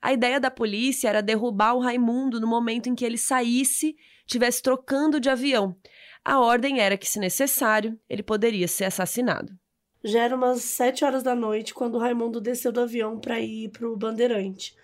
[0.01, 4.61] A ideia da polícia era derrubar o Raimundo no momento em que ele saísse, tivesse
[4.61, 5.75] trocando de avião.
[6.23, 9.51] A ordem era que, se necessário, ele poderia ser assassinado.
[10.07, 13.69] Já era umas sete horas da noite quando o Raimundo desceu do avião para ir
[13.69, 14.77] para o Bandeirante.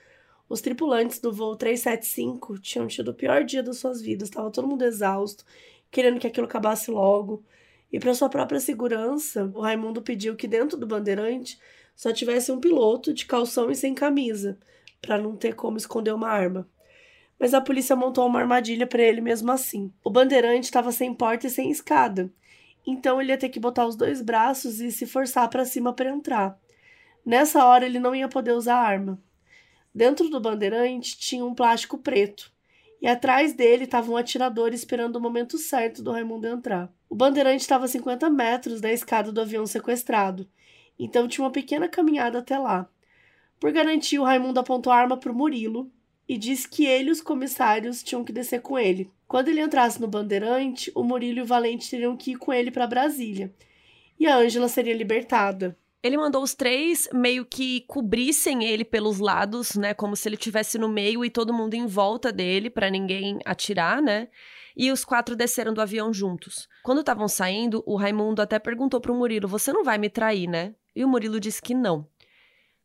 [0.49, 4.67] Os tripulantes do voo 375 tinham tido o pior dia das suas vidas, estava todo
[4.67, 5.45] mundo exausto,
[5.91, 7.43] querendo que aquilo acabasse logo.
[7.93, 11.59] E para sua própria segurança, o Raimundo pediu que dentro do Bandeirante
[11.95, 14.57] só tivesse um piloto de calção e sem camisa,
[14.99, 16.67] para não ter como esconder uma arma.
[17.39, 19.93] Mas a polícia montou uma armadilha para ele mesmo assim.
[20.03, 22.33] O bandeirante estava sem porta e sem escada,
[22.85, 26.09] então ele ia ter que botar os dois braços e se forçar para cima para
[26.09, 26.59] entrar.
[27.25, 29.21] Nessa hora ele não ia poder usar arma.
[29.93, 32.51] Dentro do bandeirante tinha um plástico preto,
[33.01, 36.91] e atrás dele estava um atirador esperando o momento certo do Raimundo entrar.
[37.09, 40.47] O bandeirante estava a 50 metros da escada do avião sequestrado,
[40.97, 42.87] então tinha uma pequena caminhada até lá.
[43.59, 45.91] Por garantir, o Raimundo apontou a arma para o Murilo
[46.27, 49.11] e disse que ele e os comissários tinham que descer com ele.
[49.31, 52.69] Quando ele entrasse no Bandeirante, o Murilo e o Valente teriam que ir com ele
[52.69, 53.49] para Brasília.
[54.19, 55.73] E a Ângela seria libertada.
[56.03, 60.77] Ele mandou os três meio que cobrissem ele pelos lados, né, como se ele estivesse
[60.77, 64.27] no meio e todo mundo em volta dele para ninguém atirar, né?
[64.75, 66.67] e os quatro desceram do avião juntos.
[66.83, 70.45] Quando estavam saindo, o Raimundo até perguntou para o Murilo: Você não vai me trair,
[70.45, 70.75] né?
[70.93, 72.05] E o Murilo disse que não.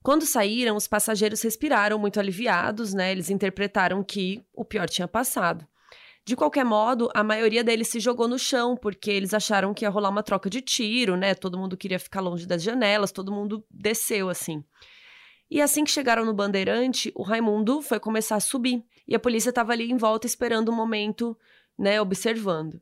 [0.00, 3.10] Quando saíram, os passageiros respiraram muito aliviados, né?
[3.10, 5.66] Eles interpretaram que o pior tinha passado.
[6.26, 9.88] De qualquer modo, a maioria deles se jogou no chão, porque eles acharam que ia
[9.88, 11.36] rolar uma troca de tiro, né?
[11.36, 14.64] Todo mundo queria ficar longe das janelas, todo mundo desceu assim.
[15.48, 18.84] E assim que chegaram no Bandeirante, o Raimundo foi começar a subir.
[19.06, 21.38] E a polícia estava ali em volta esperando o um momento
[21.78, 22.80] né, observando.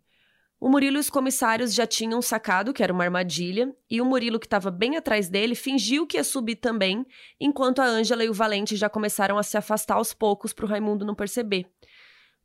[0.58, 4.40] O Murilo e os comissários já tinham sacado que era uma armadilha, e o Murilo,
[4.40, 7.04] que estava bem atrás dele, fingiu que ia subir também,
[7.38, 10.68] enquanto a Ângela e o Valente já começaram a se afastar aos poucos para o
[10.68, 11.66] Raimundo não perceber.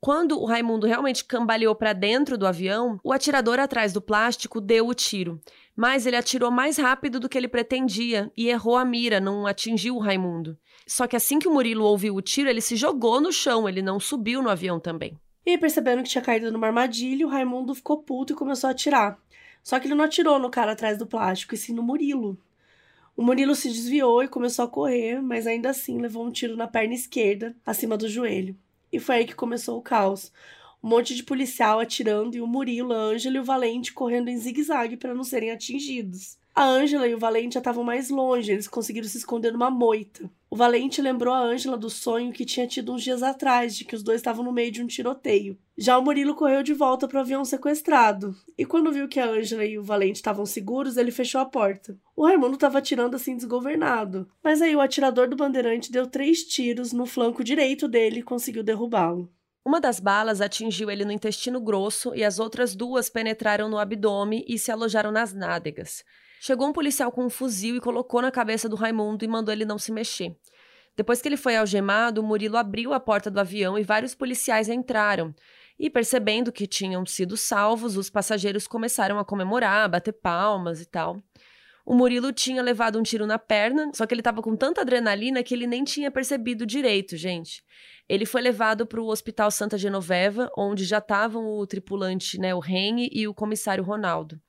[0.02, 4.88] Quando o Raimundo realmente cambaleou para dentro do avião, o atirador atrás do plástico deu
[4.88, 5.42] o tiro.
[5.76, 9.98] Mas ele atirou mais rápido do que ele pretendia e errou a mira, não atingiu
[9.98, 10.58] o Raimundo.
[10.88, 13.82] Só que assim que o Murilo ouviu o tiro, ele se jogou no chão, ele
[13.82, 15.18] não subiu no avião também.
[15.46, 19.20] E percebendo que tinha caído numa armadilha, o Raimundo ficou puto e começou a atirar.
[19.62, 22.38] Só que ele não atirou no cara atrás do plástico, e sim no Murilo.
[23.18, 26.68] O Murilo se desviou e começou a correr, mas ainda assim levou um tiro na
[26.68, 28.56] perna esquerda, acima do joelho.
[28.92, 30.32] E foi aí que começou o caos.
[30.82, 34.38] Um monte de policial atirando e o Murilo, a Ângela e o Valente correndo em
[34.38, 36.38] zigue-zague para não serem atingidos.
[36.56, 40.30] A Ângela e o Valente já estavam mais longe, eles conseguiram se esconder numa moita.
[40.52, 43.96] O Valente lembrou a Ângela do sonho que tinha tido uns dias atrás, de que
[43.96, 45.56] os dois estavam no meio de um tiroteio.
[45.78, 49.30] Já o Murilo correu de volta para o avião sequestrado, e quando viu que a
[49.30, 51.96] Ângela e o Valente estavam seguros, ele fechou a porta.
[52.16, 56.92] O Raimundo estava atirando assim desgovernado, mas aí o atirador do bandeirante deu três tiros
[56.92, 59.32] no flanco direito dele e conseguiu derrubá-lo.
[59.64, 64.44] Uma das balas atingiu ele no intestino grosso e as outras duas penetraram no abdômen
[64.48, 66.04] e se alojaram nas nádegas.
[66.42, 69.66] Chegou um policial com um fuzil e colocou na cabeça do Raimundo e mandou ele
[69.66, 70.38] não se mexer.
[70.96, 75.36] Depois que ele foi algemado, Murilo abriu a porta do avião e vários policiais entraram.
[75.78, 81.22] E percebendo que tinham sido salvos, os passageiros começaram a comemorar, bater palmas e tal.
[81.86, 85.44] O Murilo tinha levado um tiro na perna, só que ele estava com tanta adrenalina
[85.44, 87.64] que ele nem tinha percebido direito, gente.
[88.08, 92.60] Ele foi levado para o Hospital Santa Genoveva, onde já estavam o tripulante, né, o
[92.60, 94.40] Rene e o comissário Ronaldo.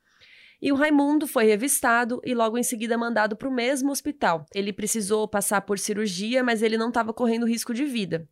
[0.61, 4.45] E o Raimundo foi revistado e logo em seguida mandado para o mesmo hospital.
[4.55, 8.29] Ele precisou passar por cirurgia, mas ele não estava correndo risco de vida.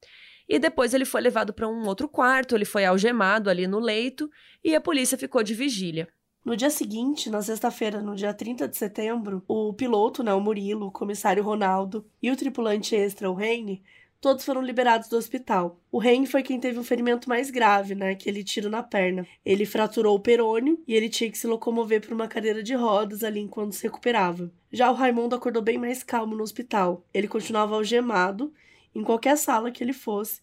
[0.49, 4.31] E depois ele foi levado para um outro quarto, ele foi algemado ali no leito
[4.64, 6.09] e a polícia ficou de vigília.
[6.45, 10.87] No dia seguinte, na sexta-feira, no dia 30 de setembro, o piloto, né, o Murilo,
[10.87, 13.83] o comissário Ronaldo e o tripulante extra, o Reine,
[14.21, 15.81] todos foram liberados do hospital.
[15.91, 18.11] O Ren foi quem teve um ferimento mais grave, né?
[18.11, 19.27] Aquele tiro na perna.
[19.45, 23.23] Ele fraturou o perônio e ele tinha que se locomover por uma cadeira de rodas
[23.23, 24.51] ali enquanto se recuperava.
[24.73, 27.05] Já o Raimundo acordou bem mais calmo no hospital.
[27.12, 28.53] Ele continuava algemado
[28.95, 30.41] em qualquer sala que ele fosse,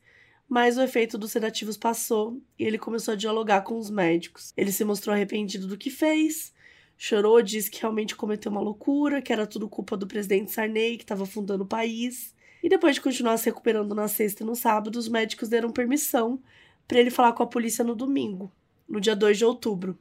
[0.48, 4.54] mas o efeito dos sedativos passou e ele começou a dialogar com os médicos.
[4.56, 6.54] Ele se mostrou arrependido do que fez,
[6.98, 11.04] chorou, disse que realmente cometeu uma loucura, que era tudo culpa do presidente Sarney, que
[11.04, 12.35] estava fundando o país.
[12.64, 16.42] E depois de continuar se recuperando na sexta e no sábado, os médicos deram permissão
[16.88, 18.52] para ele falar com a polícia no domingo,
[18.88, 19.98] no dia 2 de outubro.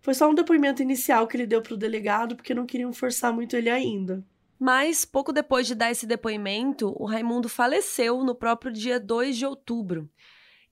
[0.00, 3.32] Foi só um depoimento inicial que ele deu para o delegado, porque não queriam forçar
[3.32, 4.24] muito ele ainda.
[4.58, 9.46] Mas, pouco depois de dar esse depoimento, o Raimundo faleceu no próprio dia 2 de
[9.46, 10.08] outubro.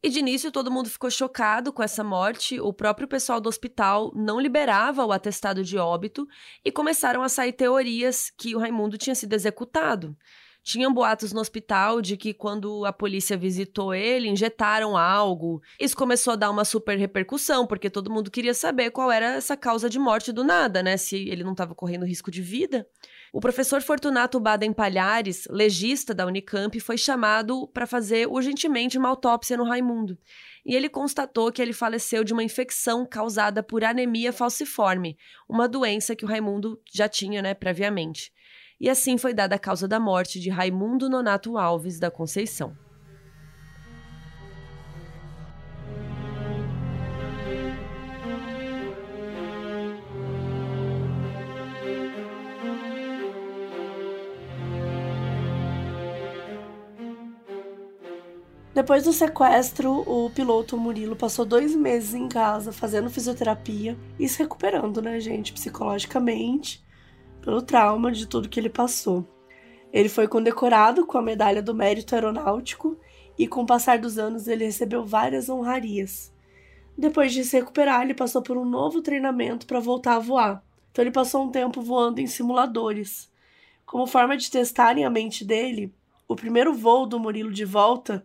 [0.02, 4.10] E de início todo mundo ficou chocado com essa morte, o próprio pessoal do hospital
[4.14, 6.26] não liberava o atestado de óbito
[6.64, 10.16] e começaram a sair teorias que o Raimundo tinha sido executado.
[10.62, 15.62] Tinham boatos no hospital de que quando a polícia visitou ele, injetaram algo.
[15.80, 19.56] Isso começou a dar uma super repercussão, porque todo mundo queria saber qual era essa
[19.56, 20.96] causa de morte do nada, né?
[20.98, 22.86] Se ele não estava correndo risco de vida.
[23.32, 29.56] O professor Fortunato Baden Palhares, legista da Unicamp, foi chamado para fazer urgentemente uma autópsia
[29.56, 30.18] no Raimundo.
[30.66, 35.16] E ele constatou que ele faleceu de uma infecção causada por anemia falciforme,
[35.48, 38.30] uma doença que o Raimundo já tinha, né, previamente
[38.80, 42.74] e assim foi dada a causa da morte de Raimundo Nonato Alves da Conceição.
[58.72, 64.38] Depois do sequestro, o piloto Murilo passou dois meses em casa fazendo fisioterapia e se
[64.38, 66.82] recuperando, né, gente, psicologicamente
[67.40, 69.26] pelo trauma de tudo que ele passou.
[69.92, 72.96] Ele foi condecorado com a Medalha do Mérito Aeronáutico
[73.38, 76.32] e, com o passar dos anos, ele recebeu várias honrarias.
[76.96, 80.62] Depois de se recuperar, ele passou por um novo treinamento para voltar a voar.
[80.90, 83.30] Então, ele passou um tempo voando em simuladores.
[83.84, 85.92] Como forma de testarem a mente dele,
[86.28, 88.24] o primeiro voo do Murilo de volta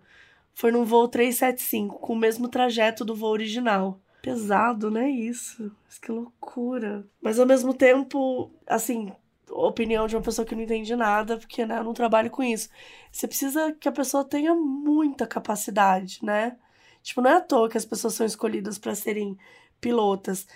[0.54, 5.08] foi num voo 375, com o mesmo trajeto do voo original pesado, né?
[5.08, 5.72] Isso.
[5.86, 7.06] Mas que loucura.
[7.22, 9.14] Mas ao mesmo tempo, assim,
[9.52, 12.68] opinião de uma pessoa que não entende nada, porque né, eu não trabalho com isso.
[13.12, 16.58] Você precisa que a pessoa tenha muita capacidade, né?
[17.04, 19.38] Tipo, não é à toa que as pessoas são escolhidas para serem
[19.80, 20.48] pilotas.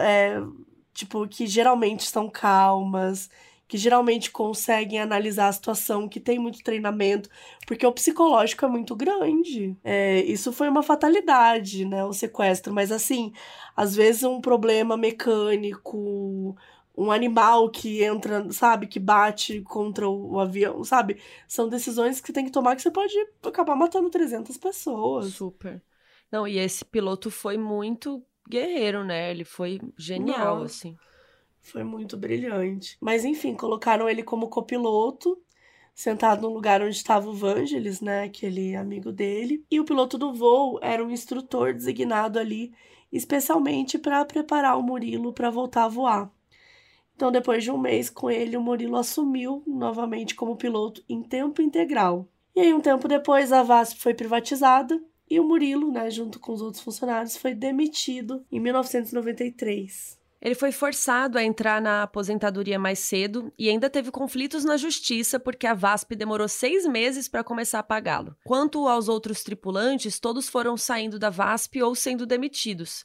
[0.00, 0.40] É,
[0.94, 3.28] tipo, que geralmente são calmas,
[3.68, 7.28] que geralmente conseguem analisar a situação, que tem muito treinamento,
[7.66, 9.76] porque o psicológico é muito grande.
[9.82, 12.04] É, isso foi uma fatalidade, né?
[12.04, 13.32] O sequestro, mas assim,
[13.76, 16.56] às vezes um problema mecânico,
[16.96, 21.20] um animal que entra, sabe, que bate contra o, avião, sabe?
[21.48, 23.14] São decisões que tem que tomar que você pode
[23.44, 25.34] acabar matando 300 pessoas.
[25.34, 25.82] Super.
[26.30, 29.30] Não, e esse piloto foi muito guerreiro, né?
[29.30, 30.62] Ele foi genial, Não.
[30.62, 30.96] assim.
[31.66, 32.96] Foi muito brilhante.
[33.00, 35.38] Mas enfim, colocaram ele como copiloto,
[35.94, 39.64] sentado no lugar onde estava o Vangelis, né, aquele amigo dele.
[39.70, 42.72] E o piloto do voo era um instrutor designado ali
[43.12, 46.30] especialmente para preparar o Murilo para voltar a voar.
[47.14, 51.62] Então, depois de um mês com ele, o Murilo assumiu novamente como piloto em tempo
[51.62, 52.28] integral.
[52.54, 56.52] E aí, um tempo depois, a VASP foi privatizada e o Murilo, né, junto com
[56.52, 60.18] os outros funcionários, foi demitido em 1993.
[60.46, 65.40] Ele foi forçado a entrar na aposentadoria mais cedo e ainda teve conflitos na justiça
[65.40, 68.36] porque a VASP demorou seis meses para começar a pagá-lo.
[68.44, 73.04] Quanto aos outros tripulantes, todos foram saindo da VASP ou sendo demitidos.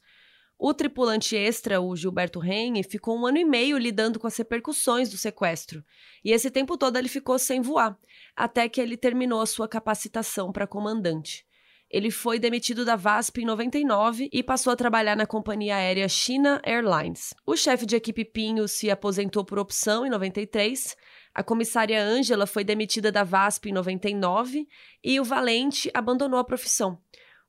[0.56, 5.10] O tripulante extra, o Gilberto Rene, ficou um ano e meio lidando com as repercussões
[5.10, 5.84] do sequestro.
[6.24, 7.98] E esse tempo todo ele ficou sem voar,
[8.36, 11.44] até que ele terminou a sua capacitação para comandante.
[11.92, 16.62] Ele foi demitido da VASP em 99 e passou a trabalhar na companhia aérea China
[16.64, 17.34] Airlines.
[17.46, 20.96] O chefe de equipe Pinho se aposentou por opção em 93.
[21.36, 24.66] A comissária Ângela foi demitida da VASP em 99
[25.04, 26.98] e o Valente abandonou a profissão.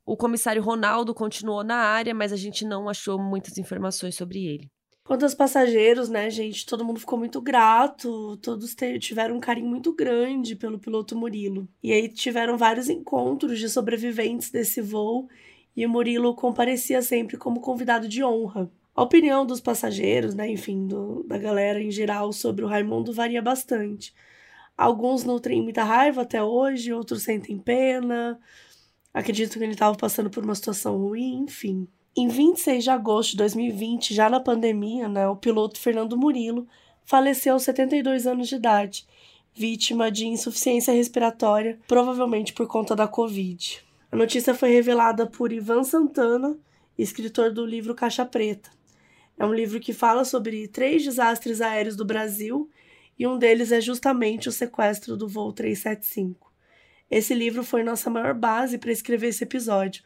[0.05, 4.69] O comissário Ronaldo continuou na área, mas a gente não achou muitas informações sobre ele.
[5.03, 9.93] Quanto aos passageiros, né, gente, todo mundo ficou muito grato, todos tiveram um carinho muito
[9.93, 11.67] grande pelo piloto Murilo.
[11.83, 15.27] E aí tiveram vários encontros de sobreviventes desse voo
[15.75, 18.71] e o Murilo comparecia sempre como convidado de honra.
[18.95, 23.41] A opinião dos passageiros, né, enfim, do, da galera em geral sobre o Raimundo varia
[23.41, 24.13] bastante.
[24.77, 28.39] Alguns nutrem muita raiva até hoje, outros sentem pena,
[29.13, 31.87] acreditam que ele estava passando por uma situação ruim, enfim.
[32.15, 36.67] Em 26 de agosto de 2020, já na pandemia, né, o piloto Fernando Murilo
[37.03, 39.07] faleceu aos 72 anos de idade,
[39.51, 43.83] vítima de insuficiência respiratória, provavelmente por conta da Covid.
[44.11, 46.55] A notícia foi revelada por Ivan Santana,
[46.95, 48.69] escritor do livro Caixa Preta.
[49.35, 52.69] É um livro que fala sobre três desastres aéreos do Brasil
[53.17, 56.53] e um deles é justamente o sequestro do voo 375.
[57.09, 60.03] Esse livro foi nossa maior base para escrever esse episódio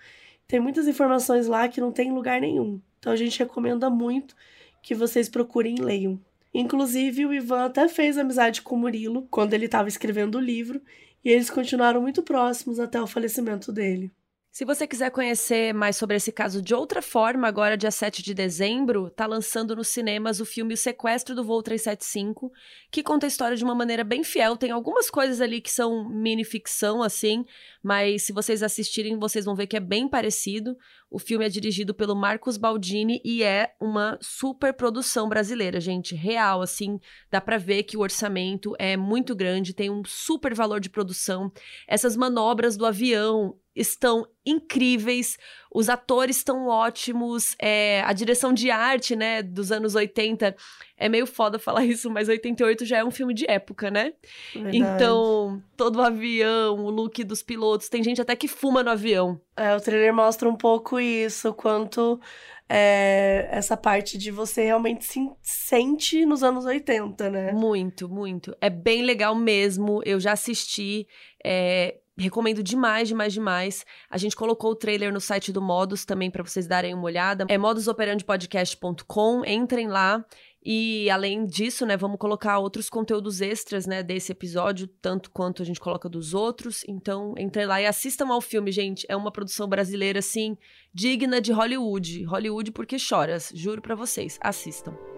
[0.47, 2.79] tem muitas informações lá que não tem lugar nenhum.
[2.99, 4.35] Então a gente recomenda muito
[4.81, 6.19] que vocês procurem e leiam.
[6.53, 10.81] Inclusive, o Ivan até fez amizade com o Murilo quando ele estava escrevendo o livro,
[11.23, 14.11] e eles continuaram muito próximos até o falecimento dele.
[14.57, 18.33] Se você quiser conhecer mais sobre esse caso de outra forma, agora dia 7 de
[18.33, 22.51] dezembro, tá lançando nos cinemas o filme O Sequestro do Voo 375,
[22.89, 24.57] que conta a história de uma maneira bem fiel.
[24.57, 27.45] Tem algumas coisas ali que são mini ficção assim,
[27.83, 30.75] mas se vocês assistirem, vocês vão ver que é bem parecido.
[31.09, 36.61] O filme é dirigido pelo Marcos Baldini e é uma super produção brasileira, gente, real
[36.61, 36.99] assim,
[37.31, 41.51] dá para ver que o orçamento é muito grande, tem um super valor de produção.
[41.87, 45.37] Essas manobras do avião estão incríveis,
[45.77, 50.55] os atores estão ótimos, é, a direção de arte, né, dos anos 80,
[50.97, 54.13] é meio foda falar isso, mas 88 já é um filme de época, né?
[54.55, 54.75] Verdade.
[54.75, 59.39] Então, todo o avião, o look dos pilotos, tem gente até que fuma no avião.
[59.55, 62.19] É, o trailer mostra um pouco isso, quanto
[62.67, 67.51] é, essa parte de você realmente se sente nos anos 80, né?
[67.51, 68.57] Muito, muito.
[68.59, 70.01] É bem legal mesmo.
[70.03, 71.07] Eu já assisti.
[71.45, 73.85] É, Recomendo demais, demais, demais.
[74.09, 77.45] A gente colocou o trailer no site do Modus também para vocês darem uma olhada.
[77.47, 79.45] É modusoperandipodcast.com.
[79.45, 80.25] Entrem lá.
[80.69, 85.65] E além disso, né, vamos colocar outros conteúdos extras, né, desse episódio, tanto quanto a
[85.65, 86.83] gente coloca dos outros.
[86.87, 89.05] Então, entrem lá e assistam ao filme, gente.
[89.07, 90.57] É uma produção brasileira assim
[90.93, 92.23] digna de Hollywood.
[92.25, 94.37] Hollywood porque choras, juro para vocês.
[94.41, 95.16] Assistam.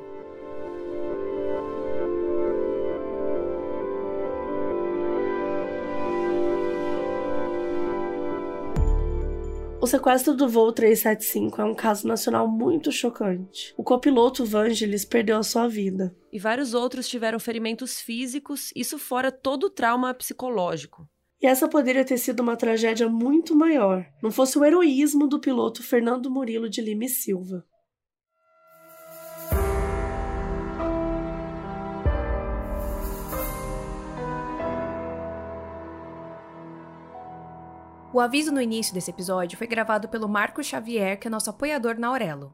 [9.82, 13.74] O sequestro do voo 375 é um caso nacional muito chocante.
[13.78, 16.14] O copiloto Vangelis perdeu a sua vida.
[16.34, 21.08] E vários outros tiveram ferimentos físicos, isso fora todo o trauma psicológico.
[21.42, 25.82] E essa poderia ter sido uma tragédia muito maior, não fosse o heroísmo do piloto
[25.82, 27.66] Fernando Murilo de Lima e Silva.
[38.12, 42.00] O aviso no início desse episódio foi gravado pelo Marco Xavier, que é nosso apoiador
[42.00, 42.52] na Aurelo.